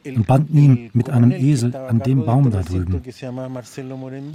und 0.04 0.26
banden 0.26 0.58
ihn 0.58 0.90
mit 0.92 1.08
einem 1.08 1.30
Esel 1.30 1.76
an 1.76 2.00
dem 2.00 2.24
Baum 2.24 2.50
da 2.50 2.62
drüben. 2.62 3.00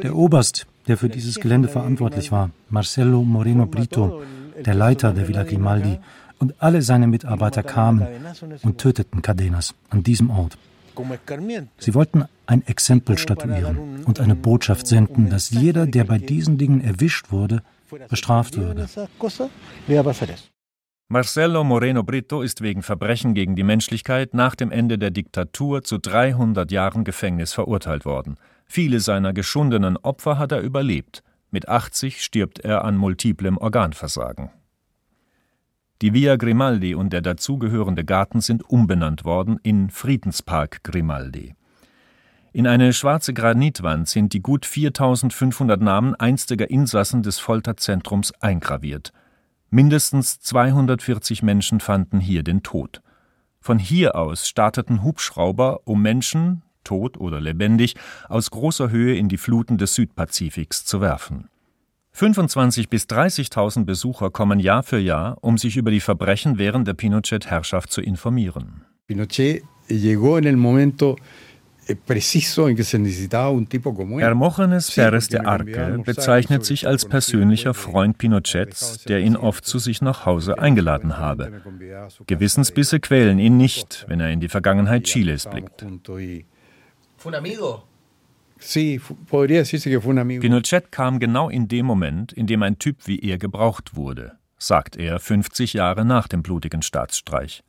Der 0.01 0.15
Oberst, 0.15 0.67
der 0.87 0.95
für 0.95 1.09
dieses 1.09 1.35
Gelände 1.35 1.67
verantwortlich 1.67 2.31
war, 2.31 2.51
Marcelo 2.69 3.23
Moreno 3.23 3.65
Brito, 3.65 4.21
der 4.65 4.73
Leiter 4.73 5.11
der 5.11 5.27
Villa 5.27 5.43
Grimaldi, 5.43 5.99
und 6.39 6.55
alle 6.59 6.81
seine 6.81 7.07
Mitarbeiter 7.07 7.63
kamen 7.63 8.05
und 8.63 8.77
töteten 8.77 9.21
Cadenas 9.21 9.73
an 9.89 10.03
diesem 10.03 10.29
Ort. 10.29 10.57
Sie 11.77 11.93
wollten 11.93 12.25
ein 12.45 12.65
Exempel 12.67 13.17
statuieren 13.17 14.03
und 14.05 14.19
eine 14.19 14.35
Botschaft 14.35 14.87
senden, 14.87 15.29
dass 15.29 15.49
jeder, 15.49 15.85
der 15.85 16.05
bei 16.05 16.17
diesen 16.17 16.57
Dingen 16.57 16.81
erwischt 16.81 17.31
wurde, 17.31 17.61
bestraft 18.09 18.57
würde. 18.57 18.87
Marcelo 21.07 21.63
Moreno 21.63 22.01
Brito 22.01 22.41
ist 22.41 22.61
wegen 22.61 22.81
Verbrechen 22.81 23.35
gegen 23.35 23.55
die 23.55 23.63
Menschlichkeit 23.63 24.33
nach 24.33 24.55
dem 24.55 24.71
Ende 24.71 24.97
der 24.97 25.11
Diktatur 25.11 25.83
zu 25.83 25.99
300 25.99 26.71
Jahren 26.71 27.03
Gefängnis 27.03 27.53
verurteilt 27.53 28.05
worden. 28.05 28.37
Viele 28.65 28.99
seiner 28.99 29.31
geschundenen 29.31 29.97
Opfer 29.97 30.39
hat 30.39 30.51
er 30.51 30.61
überlebt. 30.61 31.21
Mit 31.51 31.69
80 31.69 32.23
stirbt 32.23 32.59
er 32.59 32.83
an 32.83 32.97
multiplem 32.97 33.57
Organversagen. 33.57 34.49
Die 36.05 36.13
Via 36.13 36.35
Grimaldi 36.35 36.93
und 36.93 37.13
der 37.13 37.21
dazugehörende 37.21 38.05
Garten 38.05 38.39
sind 38.39 38.69
umbenannt 38.69 39.25
worden 39.25 39.59
in 39.63 39.89
Friedenspark 39.89 40.83
Grimaldi. 40.83 41.55
In 42.53 42.67
eine 42.67 42.93
schwarze 42.93 43.33
Granitwand 43.33 44.07
sind 44.07 44.33
die 44.33 44.41
gut 44.43 44.67
4500 44.67 45.81
Namen 45.81 46.13
einstiger 46.13 46.69
Insassen 46.69 47.23
des 47.23 47.39
Folterzentrums 47.39 48.33
eingraviert. 48.39 49.13
Mindestens 49.71 50.39
240 50.41 51.41
Menschen 51.41 51.79
fanden 51.79 52.19
hier 52.19 52.43
den 52.43 52.61
Tod. 52.61 53.01
Von 53.59 53.79
hier 53.79 54.15
aus 54.15 54.47
starteten 54.47 55.01
Hubschrauber, 55.01 55.79
um 55.85 56.03
Menschen, 56.03 56.61
tot 56.83 57.17
oder 57.17 57.41
lebendig, 57.41 57.95
aus 58.29 58.51
großer 58.51 58.91
Höhe 58.91 59.15
in 59.15 59.27
die 59.27 59.37
Fluten 59.37 59.79
des 59.79 59.95
Südpazifiks 59.95 60.85
zu 60.85 61.01
werfen. 61.01 61.49
25.000 62.15 62.87
bis 62.87 63.03
30.000 63.07 63.83
Besucher 63.83 64.29
kommen 64.29 64.61
Jahr 64.61 64.83
für 64.83 64.99
Jahr, 64.99 65.37
um 65.41 65.57
sich 65.57 65.75
über 65.75 65.91
die 65.91 65.99
Verbrechen 65.99 66.57
während 66.57 66.87
der 66.87 66.93
Pinochet-Herrschaft 66.93 67.91
zu 67.91 68.01
informieren. 68.01 68.85
Pinochet 69.05 69.63
llegó 69.89 70.37
en 70.37 70.45
el 70.45 70.55
momento 70.55 71.17
eh, 71.87 71.95
Hermogenes 74.17 74.91
Pérez 74.91 75.29
de 75.29 75.39
Arce 75.41 76.03
bezeichnet 76.05 76.63
sich 76.63 76.87
als 76.87 77.05
persönlicher 77.05 77.73
Freund 77.73 78.17
Pinochets, 78.17 79.03
der 79.03 79.19
ihn 79.19 79.35
oft 79.35 79.65
zu 79.65 79.77
sich 79.77 80.01
nach 80.01 80.25
Hause 80.25 80.57
eingeladen 80.57 81.17
habe. 81.17 81.61
Gewissensbisse 82.27 83.01
quälen 83.01 83.39
ihn 83.39 83.57
nicht, 83.57 84.05
wenn 84.07 84.21
er 84.21 84.31
in 84.31 84.39
die 84.39 84.47
Vergangenheit 84.47 85.03
Chiles 85.03 85.47
blickt. 85.47 85.85
Pinochet 90.39 90.91
kam 90.91 91.19
genau 91.19 91.49
in 91.49 91.67
dem 91.67 91.85
Moment, 91.85 92.33
in 92.33 92.47
dem 92.47 92.63
ein 92.63 92.79
Typ 92.79 93.05
wie 93.05 93.19
er 93.19 93.37
gebraucht 93.37 93.95
wurde, 93.95 94.37
sagt 94.57 94.95
er 94.95 95.19
50 95.19 95.73
Jahre 95.73 96.03
nach 96.03 96.27
dem 96.27 96.41
blutigen 96.41 96.81
Staatsstreich. 96.81 97.63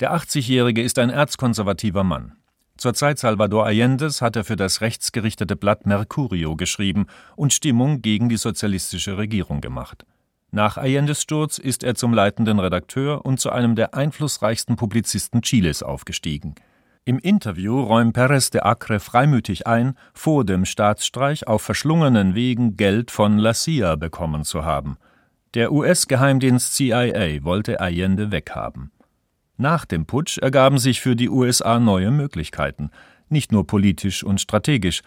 Der 0.00 0.14
80-Jährige 0.14 0.82
ist 0.82 0.98
ein 0.98 1.10
erzkonservativer 1.10 2.02
Mann. 2.02 2.32
Zur 2.78 2.94
Zeit 2.94 3.18
Salvador 3.18 3.66
Allendes 3.66 4.22
hat 4.22 4.34
er 4.34 4.44
für 4.44 4.56
das 4.56 4.80
rechtsgerichtete 4.80 5.54
Blatt 5.54 5.86
Mercurio 5.86 6.56
geschrieben 6.56 7.06
und 7.36 7.52
Stimmung 7.52 8.02
gegen 8.02 8.28
die 8.28 8.38
sozialistische 8.38 9.18
Regierung 9.18 9.60
gemacht. 9.60 10.04
Nach 10.50 10.78
Allendes 10.78 11.22
Sturz 11.22 11.58
ist 11.58 11.84
er 11.84 11.94
zum 11.94 12.12
leitenden 12.12 12.58
Redakteur 12.58 13.24
und 13.24 13.38
zu 13.38 13.50
einem 13.50 13.76
der 13.76 13.94
einflussreichsten 13.94 14.76
Publizisten 14.76 15.42
Chiles 15.42 15.82
aufgestiegen. 15.82 16.54
Im 17.04 17.18
Interview 17.18 17.80
räumt 17.80 18.12
Perez 18.14 18.50
de 18.50 18.60
Acre 18.60 19.00
freimütig 19.00 19.66
ein, 19.66 19.96
vor 20.14 20.44
dem 20.44 20.64
Staatsstreich 20.64 21.48
auf 21.48 21.60
verschlungenen 21.60 22.36
Wegen 22.36 22.76
Geld 22.76 23.10
von 23.10 23.38
La 23.38 23.54
CIA 23.54 23.96
bekommen 23.96 24.44
zu 24.44 24.64
haben. 24.64 24.98
Der 25.54 25.72
US-Geheimdienst 25.72 26.74
CIA 26.74 27.42
wollte 27.42 27.80
Allende 27.80 28.30
weghaben. 28.30 28.92
Nach 29.56 29.84
dem 29.84 30.06
Putsch 30.06 30.38
ergaben 30.38 30.78
sich 30.78 31.00
für 31.00 31.16
die 31.16 31.28
USA 31.28 31.80
neue 31.80 32.12
Möglichkeiten, 32.12 32.90
nicht 33.28 33.50
nur 33.50 33.66
politisch 33.66 34.22
und 34.22 34.40
strategisch, 34.40 35.02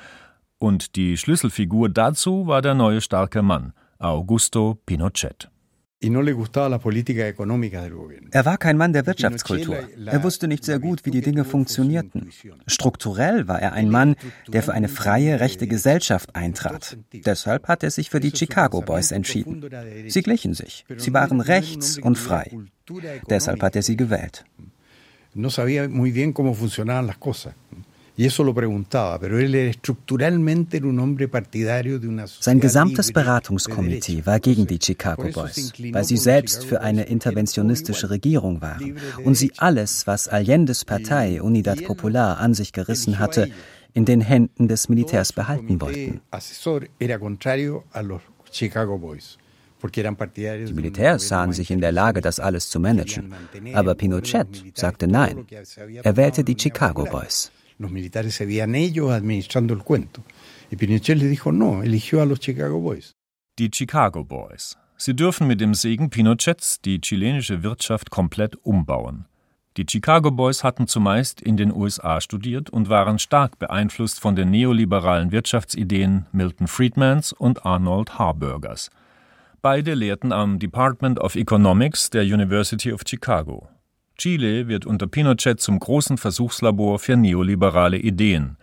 und 0.58 0.97
die 0.97 1.15
Schlüsselfigur 1.15 1.88
dazu 1.88 2.45
war 2.45 2.62
der 2.62 2.73
neue 2.73 2.99
starke 2.99 3.41
Mann, 3.41 3.71
Augusto 3.99 4.81
Pinochet. 4.86 5.49
Er 6.01 6.13
war 8.45 8.58
kein 8.58 8.77
Mann 8.77 8.93
der 8.93 9.05
Wirtschaftskultur. 9.05 9.77
Er 10.05 10.23
wusste 10.23 10.47
nicht 10.47 10.63
sehr 10.65 10.79
gut, 10.79 11.05
wie 11.05 11.12
die 11.12 11.21
Dinge 11.21 11.45
funktionierten. 11.45 12.29
Strukturell 12.67 13.47
war 13.47 13.62
er 13.62 13.73
ein 13.73 13.89
Mann, 13.89 14.15
der 14.47 14.62
für 14.62 14.73
eine 14.73 14.89
freie, 14.89 15.39
rechte 15.39 15.67
Gesellschaft 15.67 16.36
eintrat. 16.36 16.97
Deshalb 17.13 17.67
hat 17.67 17.84
er 17.84 17.91
sich 17.91 18.10
für 18.10 18.19
die 18.19 18.36
Chicago 18.36 18.81
Boys 18.81 19.12
entschieden. 19.12 19.63
Sie 20.08 20.21
glichen 20.21 20.53
sich. 20.53 20.86
Sie 20.97 21.13
waren 21.13 21.41
rechts 21.41 21.97
und 21.97 22.17
frei. 22.17 22.51
Deshalb 23.29 23.63
hat 23.63 23.75
er 23.75 23.81
sie 23.81 23.95
gewählt. 23.95 24.45
No 25.38 25.49
sabía 25.49 25.89
muy 25.89 26.12
bien 26.12 26.31
cómo 26.31 26.53
funcionaban 26.53 27.08
las 27.08 27.17
cosas. 27.17 27.53
Sein 28.17 28.30
gesamtes 32.62 33.12
Beratungskomitee 33.12 34.25
war 34.25 34.39
gegen 34.39 34.67
die 34.67 34.80
Chicago 34.82 35.23
Boys, 35.23 35.73
weil 35.91 36.06
sie 36.06 36.15
selbst 36.15 36.63
für 36.63 36.80
eine 36.80 37.04
interventionistische 37.04 38.10
Regierung 38.10 38.62
waren 38.62 38.97
und 39.25 39.36
sie 39.36 39.51
alles, 39.58 40.08
was 40.08 40.30
Allendes 40.30 40.86
Partei 40.86 41.41
Unidad 41.41 41.84
Popular 41.84 42.39
an 42.39 42.54
sich 42.54 42.71
gerissen 42.71 43.19
hatte, 43.19 43.49
in 43.93 44.06
den 44.06 44.21
Händen 44.21 44.69
des 44.69 44.88
Militärs 44.88 45.34
behalten 45.34 45.82
wollten. 45.82 46.21
Die 50.67 50.73
Militärs 50.73 51.28
sahen 51.28 51.51
sich 51.51 51.69
in 51.69 51.82
der 51.82 51.91
Lage, 51.91 52.21
das 52.21 52.39
alles 52.39 52.69
zu 52.69 52.80
managen. 52.80 53.34
Aber 53.73 53.95
Pinochet 53.95 54.63
sagte 54.73 55.06
nein. 55.08 55.45
Er 56.04 56.15
wählte 56.15 56.45
die 56.45 56.56
Chicago 56.58 57.04
Boys. 57.04 57.51
Los 57.77 57.91
militares 57.91 58.35
se 58.35 58.45
veían 58.45 58.75
ellos 58.75 59.11
administrando 59.11 59.73
el 59.73 59.83
cuento. 59.83 60.23
Y 60.71 60.75
Pinochet 60.75 61.17
le 61.17 61.27
dijo 61.27 61.51
no, 61.51 61.83
eligió 61.83 62.21
a 62.21 62.25
los 62.25 62.39
Chicago 62.39 62.79
Boys. 62.79 63.11
Die 63.57 63.69
Chicago 63.71 64.23
Boys. 64.23 64.77
Sie 64.97 65.13
dürfen 65.13 65.47
mit 65.47 65.59
dem 65.59 65.73
Segen 65.73 66.09
Pinochets 66.09 66.79
die 66.79 66.99
chilenische 67.01 67.63
Wirtschaft 67.63 68.09
komplett 68.09 68.57
umbauen. 68.63 69.25
Die 69.77 69.85
Chicago 69.89 70.31
Boys 70.31 70.63
hatten 70.63 70.88
zumeist 70.88 71.41
in 71.41 71.57
den 71.57 71.73
USA 71.73 72.21
studiert 72.21 72.69
und 72.69 72.88
waren 72.88 73.19
stark 73.19 73.59
beeinflusst 73.59 74.21
von 74.21 74.38
den 74.38 74.49
neoliberalen 74.49 75.33
Wirtschaftsideen 75.33 76.27
Milton 76.31 76.67
Friedmans 76.67 77.33
und 77.33 77.65
Arnold 77.65 78.17
Harburgers. 78.17 78.89
Beide 79.61 79.93
lehrten 79.95 80.31
am 80.31 80.59
Department 80.59 81.19
of 81.19 81.35
Economics 81.35 82.09
der 82.09 82.23
University 82.23 82.93
of 82.93 83.01
Chicago. 83.05 83.67
Chile 84.17 84.67
wird 84.67 84.86
unter 84.86 85.08
Pinochet 85.08 85.60
zum 85.60 85.80
großen 85.80 86.17
Versuchslabor 86.17 86.99
für 86.99 87.17
neoliberale 87.17 87.97
Ideen. 87.97 88.58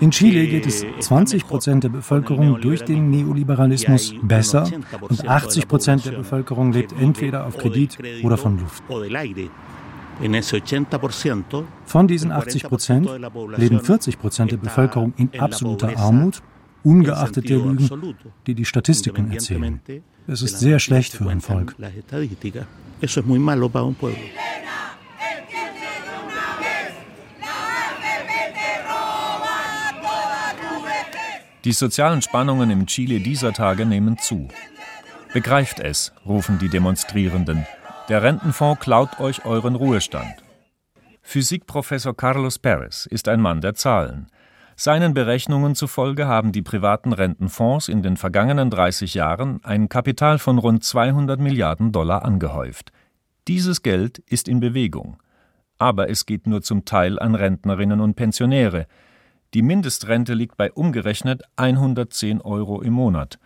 in 0.00 0.10
Chile 0.10 0.46
geht 0.48 0.66
es 0.66 0.84
20 0.98 1.46
Prozent 1.46 1.84
der 1.84 1.90
Bevölkerung 1.90 2.60
durch 2.60 2.82
den 2.82 3.08
Neoliberalismus 3.08 4.14
besser 4.20 4.68
und 5.02 5.28
80 5.28 5.68
Prozent 5.68 6.06
der 6.06 6.12
Bevölkerung 6.12 6.72
lebt 6.72 6.92
entweder 7.00 7.46
auf 7.46 7.56
Kredit 7.56 7.96
oder 8.24 8.36
von 8.36 8.58
Luft. 8.58 8.82
Von 11.84 12.08
diesen 12.08 12.32
80 12.32 12.64
Prozent 12.64 13.08
leben 13.56 13.80
40 13.80 14.18
Prozent 14.18 14.50
der 14.50 14.56
Bevölkerung 14.56 15.14
in 15.16 15.38
absoluter 15.38 15.96
Armut 15.96 16.42
ungeachtet 16.84 17.48
der 17.48 17.58
Lügen, 17.58 18.14
die 18.46 18.54
die 18.54 18.64
Statistiken 18.64 19.32
erzählen. 19.32 19.80
Es 20.26 20.42
ist 20.42 20.58
sehr 20.58 20.78
schlecht 20.78 21.12
für 21.12 21.28
ein 21.28 21.40
Volk. 21.40 21.74
Die 31.64 31.72
sozialen 31.72 32.22
Spannungen 32.22 32.70
im 32.70 32.86
Chile 32.86 33.20
dieser 33.20 33.52
Tage 33.52 33.84
nehmen 33.84 34.16
zu. 34.18 34.48
Begreift 35.34 35.78
es, 35.78 36.12
rufen 36.24 36.58
die 36.58 36.68
Demonstrierenden. 36.68 37.66
Der 38.08 38.22
Rentenfonds 38.22 38.80
klaut 38.80 39.20
euch 39.20 39.44
euren 39.44 39.74
Ruhestand. 39.74 40.42
Physikprofessor 41.22 42.16
Carlos 42.16 42.58
Perez 42.58 43.06
ist 43.06 43.28
ein 43.28 43.40
Mann 43.40 43.60
der 43.60 43.74
Zahlen. 43.74 44.28
Seinen 44.82 45.12
Berechnungen 45.12 45.74
zufolge 45.74 46.26
haben 46.26 46.52
die 46.52 46.62
privaten 46.62 47.12
Rentenfonds 47.12 47.86
in 47.86 48.02
den 48.02 48.16
vergangenen 48.16 48.70
30 48.70 49.12
Jahren 49.12 49.62
ein 49.62 49.90
Kapital 49.90 50.38
von 50.38 50.56
rund 50.56 50.82
200 50.84 51.38
Milliarden 51.38 51.92
Dollar 51.92 52.24
angehäuft. 52.24 52.90
Dieses 53.46 53.82
Geld 53.82 54.20
ist 54.20 54.48
in 54.48 54.58
Bewegung. 54.58 55.18
Aber 55.76 56.08
es 56.08 56.24
geht 56.24 56.46
nur 56.46 56.62
zum 56.62 56.86
Teil 56.86 57.18
an 57.18 57.34
Rentnerinnen 57.34 58.00
und 58.00 58.14
Pensionäre. 58.14 58.86
Die 59.52 59.60
Mindestrente 59.60 60.32
liegt 60.32 60.56
bei 60.56 60.72
umgerechnet 60.72 61.42
110 61.56 62.40
Euro 62.40 62.80
im 62.80 62.94
Monat. 62.94 63.38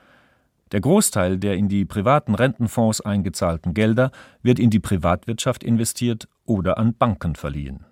Der 0.71 0.83
Großteil 0.83 1.39
der 1.39 1.57
in 1.57 1.69
die 1.69 1.85
privaten 1.85 2.37
Rentenfonds 2.37 3.01
eingezahlten 3.01 3.75
Gelder 3.75 4.13
wird 4.45 4.61
in 4.61 4.71
die 4.71 4.79
Privatwirtschaft 4.79 5.65
investiert 5.65 6.29
oder 6.45 6.79
an 6.79 6.95
Banken 6.95 7.35
verliehen. 7.35 7.85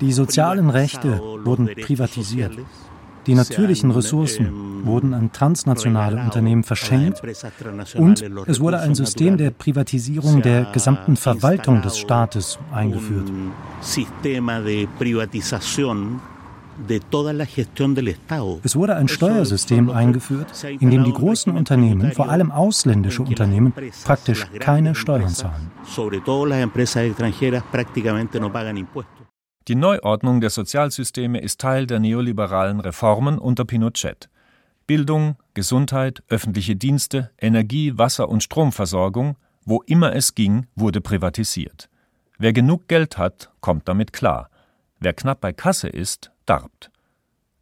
Die 0.00 0.12
sozialen 0.12 0.70
Rechte 0.70 1.20
wurden 1.44 1.66
privatisiert. 1.66 2.52
Die 3.26 3.34
natürlichen 3.34 3.90
Ressourcen 3.90 4.84
wurden 4.84 5.12
an 5.14 5.30
transnationale 5.32 6.16
Unternehmen 6.22 6.64
verschenkt 6.64 7.22
und 7.94 8.24
es 8.46 8.60
wurde 8.60 8.80
ein 8.80 8.94
System 8.94 9.36
der 9.36 9.50
Privatisierung 9.50 10.42
der 10.42 10.64
gesamten 10.72 11.16
Verwaltung 11.16 11.82
des 11.82 11.98
Staates 11.98 12.58
eingeführt. 12.72 13.30
Es 18.62 18.76
wurde 18.76 18.96
ein 18.96 19.08
Steuersystem 19.08 19.90
eingeführt, 19.90 20.64
in 20.64 20.90
dem 20.90 21.04
die 21.04 21.12
großen 21.12 21.54
Unternehmen, 21.54 22.12
vor 22.12 22.28
allem 22.28 22.50
ausländische 22.50 23.22
Unternehmen, 23.22 23.72
praktisch 24.04 24.46
keine 24.58 24.94
Steuern 24.94 25.28
zahlen. 25.28 25.70
Die 29.68 29.74
Neuordnung 29.74 30.40
der 30.40 30.50
Sozialsysteme 30.50 31.40
ist 31.40 31.60
Teil 31.60 31.86
der 31.86 32.00
neoliberalen 32.00 32.80
Reformen 32.80 33.38
unter 33.38 33.64
Pinochet. 33.64 34.30
Bildung, 34.86 35.36
Gesundheit, 35.54 36.22
öffentliche 36.28 36.74
Dienste, 36.74 37.30
Energie, 37.38 37.96
Wasser 37.96 38.28
und 38.28 38.42
Stromversorgung, 38.42 39.36
wo 39.64 39.82
immer 39.82 40.14
es 40.16 40.34
ging, 40.34 40.66
wurde 40.74 41.00
privatisiert. 41.00 41.88
Wer 42.38 42.52
genug 42.52 42.88
Geld 42.88 43.18
hat, 43.18 43.52
kommt 43.60 43.86
damit 43.86 44.12
klar. 44.12 44.48
Wer 44.98 45.12
knapp 45.12 45.40
bei 45.40 45.52
Kasse 45.52 45.88
ist, 45.88 46.32
darbt. 46.50 46.90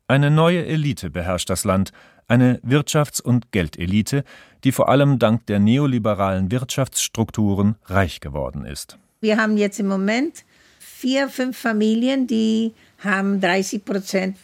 Eine 0.08 0.30
neue 0.30 0.64
Elite 0.64 1.10
beherrscht 1.10 1.50
das 1.50 1.64
Land, 1.64 1.92
eine 2.26 2.58
Wirtschafts- 2.60 3.22
und 3.22 3.52
Geldelite, 3.52 4.24
die 4.64 4.72
vor 4.72 4.88
allem 4.88 5.18
dank 5.18 5.46
der 5.46 5.58
neoliberalen 5.58 6.50
Wirtschaftsstrukturen 6.50 7.76
reich 7.84 8.20
geworden 8.20 8.64
ist. 8.64 8.98
Wir 9.20 9.36
haben 9.36 9.58
jetzt 9.58 9.78
im 9.78 9.88
Moment 9.88 10.44
vier, 10.78 11.28
fünf 11.28 11.58
Familien, 11.58 12.26
die 12.26 12.72
haben 12.98 13.40
30 13.40 13.84
Prozent, 13.84 14.38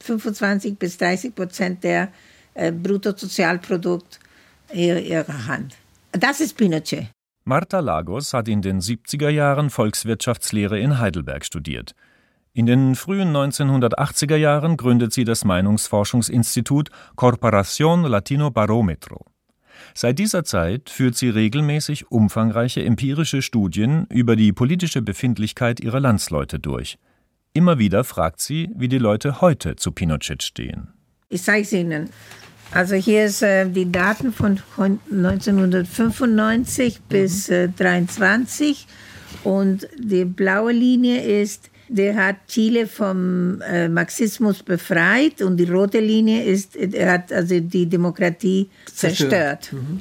25 0.00 0.78
bis 0.78 0.96
30 0.96 1.34
Prozent 1.34 1.84
der 1.84 2.08
äh, 2.54 2.72
Bruttosozialprodukt 2.72 4.18
in 4.72 5.04
ihrer 5.04 5.46
Hand. 5.46 5.76
Das 6.12 6.40
ist 6.40 6.56
Pinochet. 6.56 7.08
Marta 7.44 7.80
Lagos 7.80 8.32
hat 8.32 8.48
in 8.48 8.62
den 8.62 8.80
70er 8.80 9.28
Jahren 9.28 9.70
Volkswirtschaftslehre 9.70 10.78
in 10.78 10.98
Heidelberg 10.98 11.44
studiert. 11.44 11.94
In 12.52 12.66
den 12.66 12.96
frühen 12.96 13.34
1980er 13.34 14.34
Jahren 14.34 14.76
gründet 14.76 15.12
sie 15.12 15.24
das 15.24 15.44
Meinungsforschungsinstitut 15.44 16.90
Corporación 17.16 18.08
Latino 18.08 18.50
Barometro. 18.50 19.24
Seit 19.94 20.18
dieser 20.18 20.42
Zeit 20.42 20.90
führt 20.90 21.16
sie 21.16 21.28
regelmäßig 21.28 22.10
umfangreiche 22.10 22.84
empirische 22.84 23.40
Studien 23.40 24.06
über 24.10 24.34
die 24.34 24.52
politische 24.52 25.00
Befindlichkeit 25.00 25.78
ihrer 25.78 26.00
Landsleute 26.00 26.58
durch. 26.58 26.98
Immer 27.52 27.78
wieder 27.78 28.02
fragt 28.02 28.40
sie, 28.40 28.68
wie 28.74 28.88
die 28.88 28.98
Leute 28.98 29.40
heute 29.40 29.76
zu 29.76 29.92
Pinochet 29.92 30.42
stehen. 30.42 30.88
Ich 31.28 31.44
zeige 31.44 31.62
es 31.62 31.72
Ihnen. 31.72 32.10
Also 32.72 32.96
hier 32.96 33.30
sind 33.30 33.48
äh, 33.48 33.68
die 33.68 33.90
Daten 33.90 34.32
von 34.32 34.60
1995 34.76 36.98
mhm. 36.98 37.02
bis 37.08 37.48
äh, 37.48 37.68
23 37.68 38.86
und 39.44 39.88
die 39.98 40.24
blaue 40.24 40.72
Linie 40.72 41.22
ist 41.22 41.69
der 41.90 42.14
hat 42.14 42.36
Chile 42.46 42.86
vom 42.86 43.60
äh, 43.62 43.88
Marxismus 43.88 44.62
befreit 44.62 45.42
und 45.42 45.56
die 45.56 45.64
rote 45.64 45.98
Linie 45.98 46.44
ist, 46.44 46.76
er 46.76 47.12
hat 47.12 47.32
also 47.32 47.58
die 47.58 47.86
Demokratie 47.86 48.70
zerstört. 48.86 49.64
zerstört. 49.64 49.72
Mhm. 49.72 50.00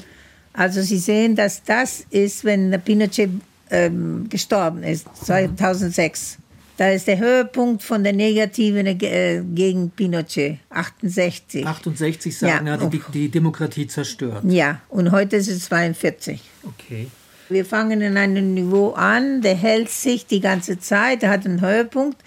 Also 0.54 0.82
Sie 0.82 0.98
sehen, 0.98 1.36
dass 1.36 1.64
das 1.64 2.06
ist, 2.10 2.44
wenn 2.44 2.80
Pinochet 2.84 3.30
ähm, 3.72 4.28
gestorben 4.30 4.84
ist, 4.84 5.08
2006. 5.26 6.38
Mhm. 6.38 6.44
Da 6.78 6.92
ist 6.92 7.08
der 7.08 7.18
Höhepunkt 7.18 7.84
von 7.84 8.04
der 8.04 8.14
Negativen 8.14 8.86
äh, 8.86 9.44
gegen 9.54 9.90
Pinochet, 9.90 10.60
68. 10.70 11.66
68 11.66 12.38
sagen, 12.38 12.68
ja, 12.68 12.76
er 12.76 12.80
hat 12.80 12.94
die, 12.94 13.02
die 13.14 13.30
Demokratie 13.30 13.88
zerstört. 13.88 14.44
Ja, 14.46 14.82
und 14.90 15.12
heute 15.12 15.36
ist 15.36 15.50
es 15.50 15.66
42. 15.66 16.42
Okay. 16.64 17.08
Wir 17.50 17.66
fangen 17.66 18.02
in 18.02 18.16
einem 18.16 18.54
Niveau 18.54 18.92
an, 18.92 19.42
der 19.42 19.56
hält 19.56 19.90
sich 19.90 20.28
die 20.28 20.40
ganze 20.40 20.78
Zeit, 20.78 21.24
der 21.24 21.32
hat 21.32 21.48
einen 21.48 21.62
Höhepunkt. 21.62 22.18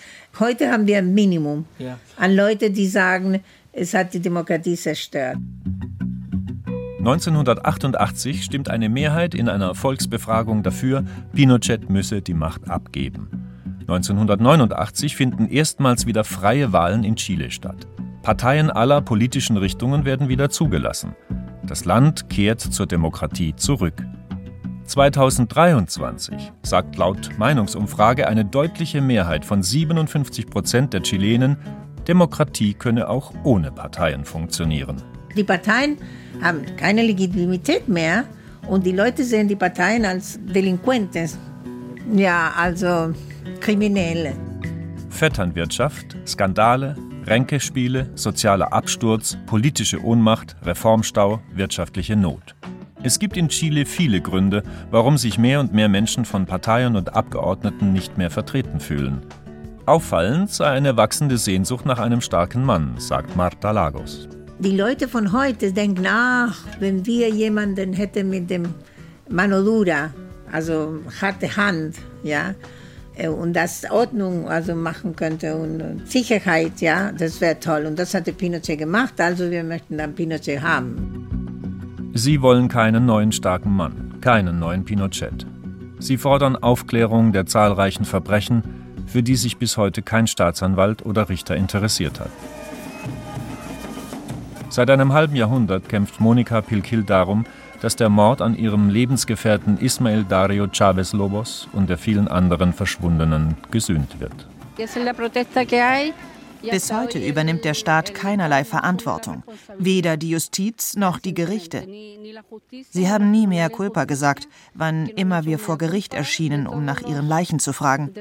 Heute 0.41 0.73
haben 0.73 0.89
wir 0.89 0.99
ein 0.99 1.15
Minimum 1.15 1.65
ja. 1.79 1.97
an 2.17 2.35
Leute, 2.35 2.73
die 2.73 2.89
sagen, 2.89 3.41
es 3.73 3.95
hat 3.95 4.15
die 4.15 4.21
Demokratie 4.21 4.75
zerstört. 4.75 5.37
1988 6.99 8.43
stimmt 8.43 8.69
eine 8.69 8.89
Mehrheit 8.89 9.37
in 9.37 9.49
einer 9.49 9.77
Volksbefragung 9.77 10.65
dafür, 10.65 11.05
Pinochet 11.33 11.89
müsse 11.89 12.21
die 12.21 12.35
Macht 12.35 12.69
abgeben. 12.69 13.29
1989 13.83 15.15
finden 15.15 15.49
erstmals 15.49 16.05
wieder 16.07 16.25
freie 16.25 16.73
Wahlen 16.73 17.05
in 17.05 17.15
Chile 17.15 17.53
statt. 17.53 17.87
Parteien 18.23 18.71
aller 18.71 19.01
politischen 19.01 19.57
Richtungen 19.57 20.05
werden 20.05 20.29
wieder 20.29 20.51
zugelassen. 20.51 21.15
Das 21.65 21.85
Land 21.85 22.29
kehrt 22.29 22.61
zur 22.61 22.87
Demokratie 22.87 23.55
zurück. 23.55 24.05
2023 24.85 26.53
sagt 26.63 26.97
laut 26.97 27.31
Meinungsumfrage 27.39 28.27
eine 28.29 28.45
deutliche 28.45 29.01
Mehrheit 29.01 29.45
von 29.45 29.63
57 29.63 30.47
Prozent 30.47 30.93
der 30.93 31.03
Chilenen, 31.03 31.57
Demokratie 32.09 32.75
könne 32.75 33.09
auch 33.09 33.33
ohne 33.45 33.71
Parteien 33.71 34.25
funktionieren. 34.25 35.03
Die 35.37 35.45
Parteien 35.45 35.97
haben 36.43 36.65
keine 36.77 37.03
Legitimität 37.03 37.89
mehr 37.89 38.25
und 38.69 38.85
die 38.85 38.93
Leute 38.93 39.25
sehen 39.25 39.49
die 39.49 39.57
Parteien 39.57 40.05
als 40.05 40.39
Delinquentes, 40.43 41.39
ja, 42.15 42.53
also 42.57 43.15
Kriminelle. 43.61 44.35
Vetternwirtschaft, 45.09 46.17
Skandale, 46.27 46.97
Ränkespiele, 47.27 48.11
sozialer 48.15 48.73
Absturz, 48.73 49.39
politische 49.47 50.03
Ohnmacht, 50.03 50.57
Reformstau, 50.65 51.41
wirtschaftliche 51.55 52.17
Not. 52.17 52.52
Es 53.05 53.19
gibt 53.19 53.37
in 53.37 53.49
Chile 53.49 53.85
viele 53.85 54.21
Gründe, 54.21 54.63
warum 54.93 55.19
sich 55.19 55.37
mehr 55.37 55.59
und 55.59 55.75
mehr 55.75 55.89
Menschen 55.89 56.25
von 56.25 56.47
Parteien 56.47 56.95
und 56.95 57.17
Abgeordneten 57.17 57.93
nicht 57.93 58.17
mehr 58.17 58.31
vertreten 58.31 58.79
fühlen. 58.79 59.23
Auffallend 59.87 60.51
sei 60.51 60.67
eine 60.67 60.97
wachsende 60.97 61.37
Sehnsucht 61.37 61.85
nach 61.85 61.99
einem 61.99 62.21
starken 62.21 62.65
Mann, 62.65 62.95
sagt 62.99 63.35
Marta 63.35 63.73
Lagos. 63.73 64.29
Die 64.61 64.77
Leute 64.77 65.09
von 65.09 65.33
heute 65.33 65.73
denken, 65.73 66.07
ach, 66.07 66.65
wenn 66.79 67.05
wir 67.05 67.29
jemanden 67.29 67.93
hätten 67.93 68.31
mit 68.31 68.49
dem 68.49 68.73
Mano 69.29 69.65
dura, 69.65 70.13
also 70.53 71.01
harte 71.21 71.57
Hand, 71.57 71.97
ja, 72.23 72.55
äh, 73.17 73.27
und 73.27 73.55
das 73.55 73.85
Ordnung 73.91 74.49
also 74.49 74.77
machen 74.77 75.17
könnte 75.17 75.57
und 75.57 76.09
Sicherheit, 76.09 76.81
ja, 76.81 77.11
das 77.11 77.41
wäre 77.41 77.59
toll. 77.59 77.87
Und 77.87 77.99
das 77.99 78.15
hatte 78.15 78.33
Pinochet 78.33 78.79
gemacht, 78.79 79.21
also 79.21 79.51
wir 79.51 79.65
möchten 79.65 79.99
dann 79.99 80.15
Pinochet 80.15 80.63
haben. 80.63 81.42
Sie 82.15 82.43
wollen 82.43 82.69
keinen 82.69 83.07
neuen 83.07 83.33
starken 83.33 83.75
Mann, 83.75 84.21
keinen 84.21 84.59
neuen 84.59 84.85
Pinochet. 84.85 85.47
Sie 85.99 86.19
fordern 86.19 86.57
Aufklärung 86.57 87.33
der 87.33 87.47
zahlreichen 87.47 88.05
Verbrechen, 88.05 88.63
für 89.07 89.23
die 89.23 89.37
sich 89.37 89.57
bis 89.57 89.79
heute 89.79 90.03
kein 90.03 90.27
Staatsanwalt 90.27 91.07
oder 91.07 91.31
Richter 91.31 91.57
interessiert 91.57 92.21
hat. 92.21 92.29
Seit 94.69 94.91
einem 94.91 95.15
halben 95.15 95.37
Jahrhundert 95.37 95.89
kämpft 95.89 96.21
Monika 96.21 96.61
Pilkil 96.61 97.03
darum, 97.03 97.47
dass 97.81 97.97
der 97.97 98.11
Mord 98.11 98.43
an 98.43 98.57
ihrem 98.57 98.91
Lebensgefährten 98.91 99.79
Ismael 99.79 100.25
Dario 100.25 100.67
Chavez 100.71 101.15
Lobos 101.15 101.67
und 101.73 101.89
der 101.89 101.97
vielen 101.97 102.29
anderen 102.29 102.75
Verschwundenen 102.75 103.57
gesühnt 103.71 104.21
wird. 104.21 104.47
Bis 106.71 106.93
heute 106.93 107.19
übernimmt 107.19 107.65
der 107.65 107.75
Staat 107.75 108.15
keinerlei 108.15 108.65
Verantwortung, 108.65 109.43
weder 109.79 110.17
die 110.17 110.31
Justiz 110.31 110.97
noch 110.97 111.19
die 111.19 111.35
Gerichte. 111.35 111.87
Sie 112.91 113.11
haben 113.11 113.31
nie 113.31 113.47
mehr 113.47 113.71
Culpa 113.71 114.05
gesagt, 114.05 114.49
wann 114.75 115.07
immer 115.07 115.45
wir 115.45 115.59
vor 115.59 115.79
Gericht 115.79 116.15
erschienen, 116.15 116.67
um 116.67 116.85
nach 116.85 117.01
ihren 117.01 117.29
Leichen 117.29 117.59
zu 117.59 117.73
fragen. 117.73 118.13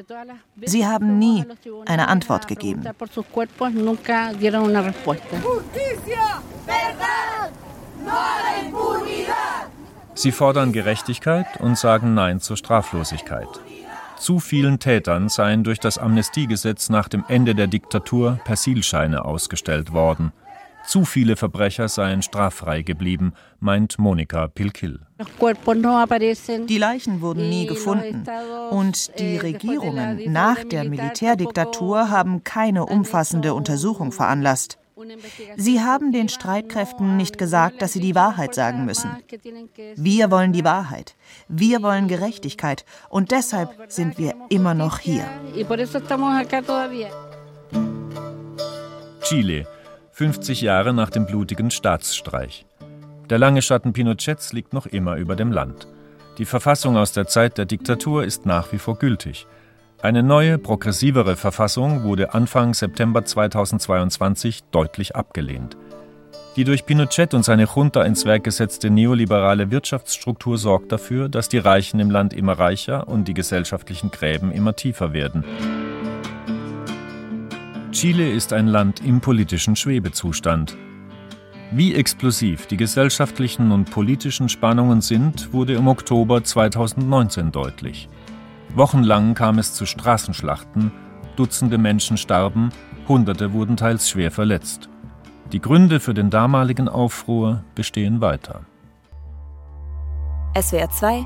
Sie 0.64 0.86
haben 0.86 1.20
nie 1.20 1.46
eine 1.86 2.08
Antwort 2.08 2.48
gegeben. 2.48 2.84
Sie 10.14 10.32
fordern 10.32 10.72
Gerechtigkeit 10.72 11.48
und 11.60 11.78
sagen 11.78 12.14
Nein 12.14 12.40
zur 12.40 12.58
Straflosigkeit. 12.58 13.48
Zu 14.22 14.40
vielen 14.40 14.78
Tätern 14.78 15.30
seien 15.30 15.64
durch 15.64 15.80
das 15.80 15.98
Amnestiegesetz 15.98 16.90
nach 16.90 17.10
dem 17.10 17.24
Ende 17.28 17.56
der 17.56 17.66
Diktatur 17.66 18.40
Persilscheine 18.46 19.26
ausgestellt 19.26 19.94
worden. 19.94 20.32
Zu 20.86 21.06
viele 21.06 21.36
Verbrecher 21.36 21.88
seien 21.88 22.22
straffrei 22.22 22.84
geblieben, 22.84 23.34
meint 23.60 23.98
Monika 23.98 24.48
Pilkil. 24.48 25.00
Die 26.68 26.78
Leichen 26.78 27.22
wurden 27.22 27.50
nie 27.50 27.66
gefunden. 27.66 28.24
Und 28.70 29.18
die 29.18 29.38
Regierungen 29.38 30.32
nach 30.32 30.64
der 30.66 30.84
Militärdiktatur 30.84 32.12
haben 32.12 32.44
keine 32.44 32.86
umfassende 32.86 33.56
Untersuchung 33.56 34.12
veranlasst. 34.12 34.78
Sie 35.58 35.82
haben 35.82 36.12
den 36.12 36.30
Streitkräften 36.30 37.18
nicht 37.18 37.38
gesagt, 37.38 37.82
dass 37.82 37.94
sie 37.94 38.00
die 38.00 38.16
Wahrheit 38.16 38.56
sagen 38.56 38.86
müssen. 38.86 39.10
Wir 39.96 40.32
wollen 40.32 40.54
die 40.54 40.64
Wahrheit. 40.64 41.16
Wir 41.48 41.82
wollen 41.82 42.08
Gerechtigkeit. 42.08 42.86
Und 43.10 43.32
deshalb 43.32 43.70
sind 43.92 44.18
wir 44.18 44.36
immer 44.50 44.74
noch 44.74 45.00
hier. 45.00 45.26
Chile, 49.22 49.68
50 50.12 50.62
Jahre 50.62 50.94
nach 50.94 51.10
dem 51.10 51.26
blutigen 51.26 51.72
Staatsstreich. 51.72 52.66
Der 53.30 53.38
lange 53.38 53.62
Schatten 53.62 53.94
Pinochets 53.94 54.52
liegt 54.52 54.74
noch 54.74 54.86
immer 54.86 55.16
über 55.16 55.36
dem 55.36 55.52
Land. 55.52 55.88
Die 56.38 56.46
Verfassung 56.46 56.98
aus 56.98 57.12
der 57.14 57.28
Zeit 57.28 57.58
der 57.58 57.66
Diktatur 57.66 58.24
ist 58.24 58.46
nach 58.46 58.72
wie 58.72 58.78
vor 58.78 58.98
gültig. 58.98 59.48
Eine 60.04 60.24
neue, 60.24 60.58
progressivere 60.58 61.36
Verfassung 61.36 62.02
wurde 62.02 62.34
Anfang 62.34 62.74
September 62.74 63.24
2022 63.24 64.64
deutlich 64.72 65.16
abgelehnt. 65.16 65.78
Die 66.56 66.64
durch 66.64 66.88
Pinochet 66.88 67.36
und 67.36 67.46
seine 67.46 67.66
Junta 67.66 68.02
ins 68.02 68.26
Werk 68.26 68.44
gesetzte 68.44 68.90
neoliberale 68.90 69.70
Wirtschaftsstruktur 69.70 70.58
sorgt 70.58 70.92
dafür, 70.92 71.30
dass 71.30 71.50
die 71.50 71.60
Reichen 71.60 72.00
im 72.00 72.10
Land 72.10 72.34
immer 72.34 72.54
reicher 72.54 73.08
und 73.08 73.28
die 73.28 73.36
gesellschaftlichen 73.36 74.10
Gräben 74.10 74.52
immer 74.52 74.76
tiefer 74.76 75.14
werden. 75.14 75.44
Chile 77.92 78.32
ist 78.32 78.54
ein 78.54 78.66
Land 78.66 79.06
im 79.06 79.22
politischen 79.22 79.76
Schwebezustand. 79.76 80.76
Wie 81.70 81.94
explosiv 81.94 82.66
die 82.66 82.78
gesellschaftlichen 82.78 83.72
und 83.72 83.92
politischen 83.92 84.50
Spannungen 84.50 85.02
sind, 85.02 85.54
wurde 85.54 85.74
im 85.74 85.88
Oktober 85.88 86.44
2019 86.44 87.52
deutlich. 87.52 88.10
Wochenlang 88.76 89.34
kam 89.34 89.60
es 89.60 89.74
zu 89.74 89.86
Straßenschlachten, 89.86 90.92
Dutzende 91.36 91.78
Menschen 91.78 92.18
starben, 92.18 92.70
Hunderte 93.08 93.54
wurden 93.54 93.78
teils 93.78 94.10
schwer 94.10 94.32
verletzt. 94.32 94.90
Die 95.52 95.60
Gründe 95.60 96.00
für 96.00 96.14
den 96.14 96.30
damaligen 96.30 96.88
Aufruhr 96.88 97.64
bestehen 97.76 98.22
weiter. 98.22 98.62
SWR 100.60 100.90
2 100.90 101.26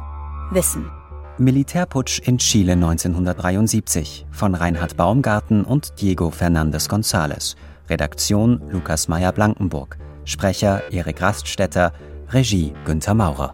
Wissen 0.52 0.90
Militärputsch 1.38 2.20
in 2.20 2.38
Chile 2.38 2.74
1973 2.74 4.26
von 4.32 4.56
Reinhard 4.56 4.96
Baumgarten 4.96 5.66
und 5.66 6.00
Diego 6.00 6.32
Fernandez 6.32 6.88
González. 6.88 7.56
Redaktion 7.90 8.62
Lukas 8.72 9.08
Meyer-Blankenburg. 9.10 9.98
Sprecher 10.24 10.82
Erik 10.92 11.22
Raststätter. 11.22 11.92
Regie 12.30 12.74
Günther 12.86 13.16
Maurer. 13.16 13.54